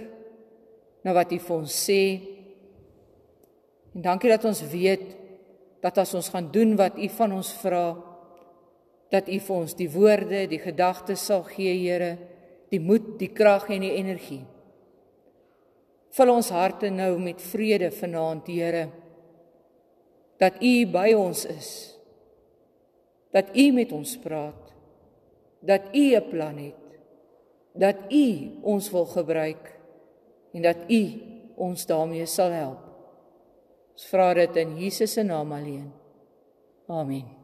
na 1.08 1.14
wat 1.16 1.32
U 1.32 1.38
vir 1.40 1.54
ons 1.56 1.76
sê. 1.86 2.02
En 3.96 4.04
dankie 4.04 4.28
dat 4.28 4.44
ons 4.44 4.60
weet 4.68 5.06
dat 5.80 6.02
as 6.02 6.12
ons 6.18 6.28
gaan 6.34 6.50
doen 6.52 6.74
wat 6.76 6.98
U 7.00 7.08
van 7.16 7.32
ons 7.32 7.52
vra, 7.62 7.86
dat 9.08 9.30
U 9.32 9.38
vir 9.46 9.54
ons 9.56 9.76
die 9.78 9.88
woorde, 9.88 10.42
die 10.52 10.60
gedagtes 10.60 11.24
sal 11.30 11.46
gee, 11.48 11.72
Here, 11.78 12.18
die 12.68 12.80
moed, 12.82 13.14
die 13.22 13.30
krag 13.32 13.70
en 13.72 13.86
die 13.86 13.94
energie. 13.96 14.42
Vul 16.12 16.34
ons 16.34 16.52
harte 16.52 16.92
nou 16.92 17.14
met 17.24 17.40
vrede 17.40 17.88
vanaand, 17.94 18.52
Here 18.52 18.84
dat 20.38 20.62
U 20.62 20.86
by 20.86 21.12
ons 21.16 21.44
is. 21.44 21.98
Dat 23.30 23.50
U 23.56 23.70
met 23.72 23.92
ons 23.92 24.16
praat. 24.18 24.72
Dat 25.60 25.80
U 25.92 26.14
'n 26.16 26.28
plan 26.28 26.56
het. 26.56 26.82
Dat 27.72 27.96
U 28.08 28.50
ons 28.62 28.90
wil 28.90 29.04
gebruik 29.04 29.78
en 30.52 30.62
dat 30.62 30.76
U 30.88 31.02
ons 31.54 31.86
daarmee 31.86 32.26
sal 32.26 32.50
help. 32.50 32.82
Ons 33.92 34.06
vra 34.06 34.34
dit 34.34 34.56
in 34.56 34.76
Jesus 34.78 35.12
se 35.12 35.22
naam 35.22 35.52
alleen. 35.52 35.92
Amen. 36.86 37.43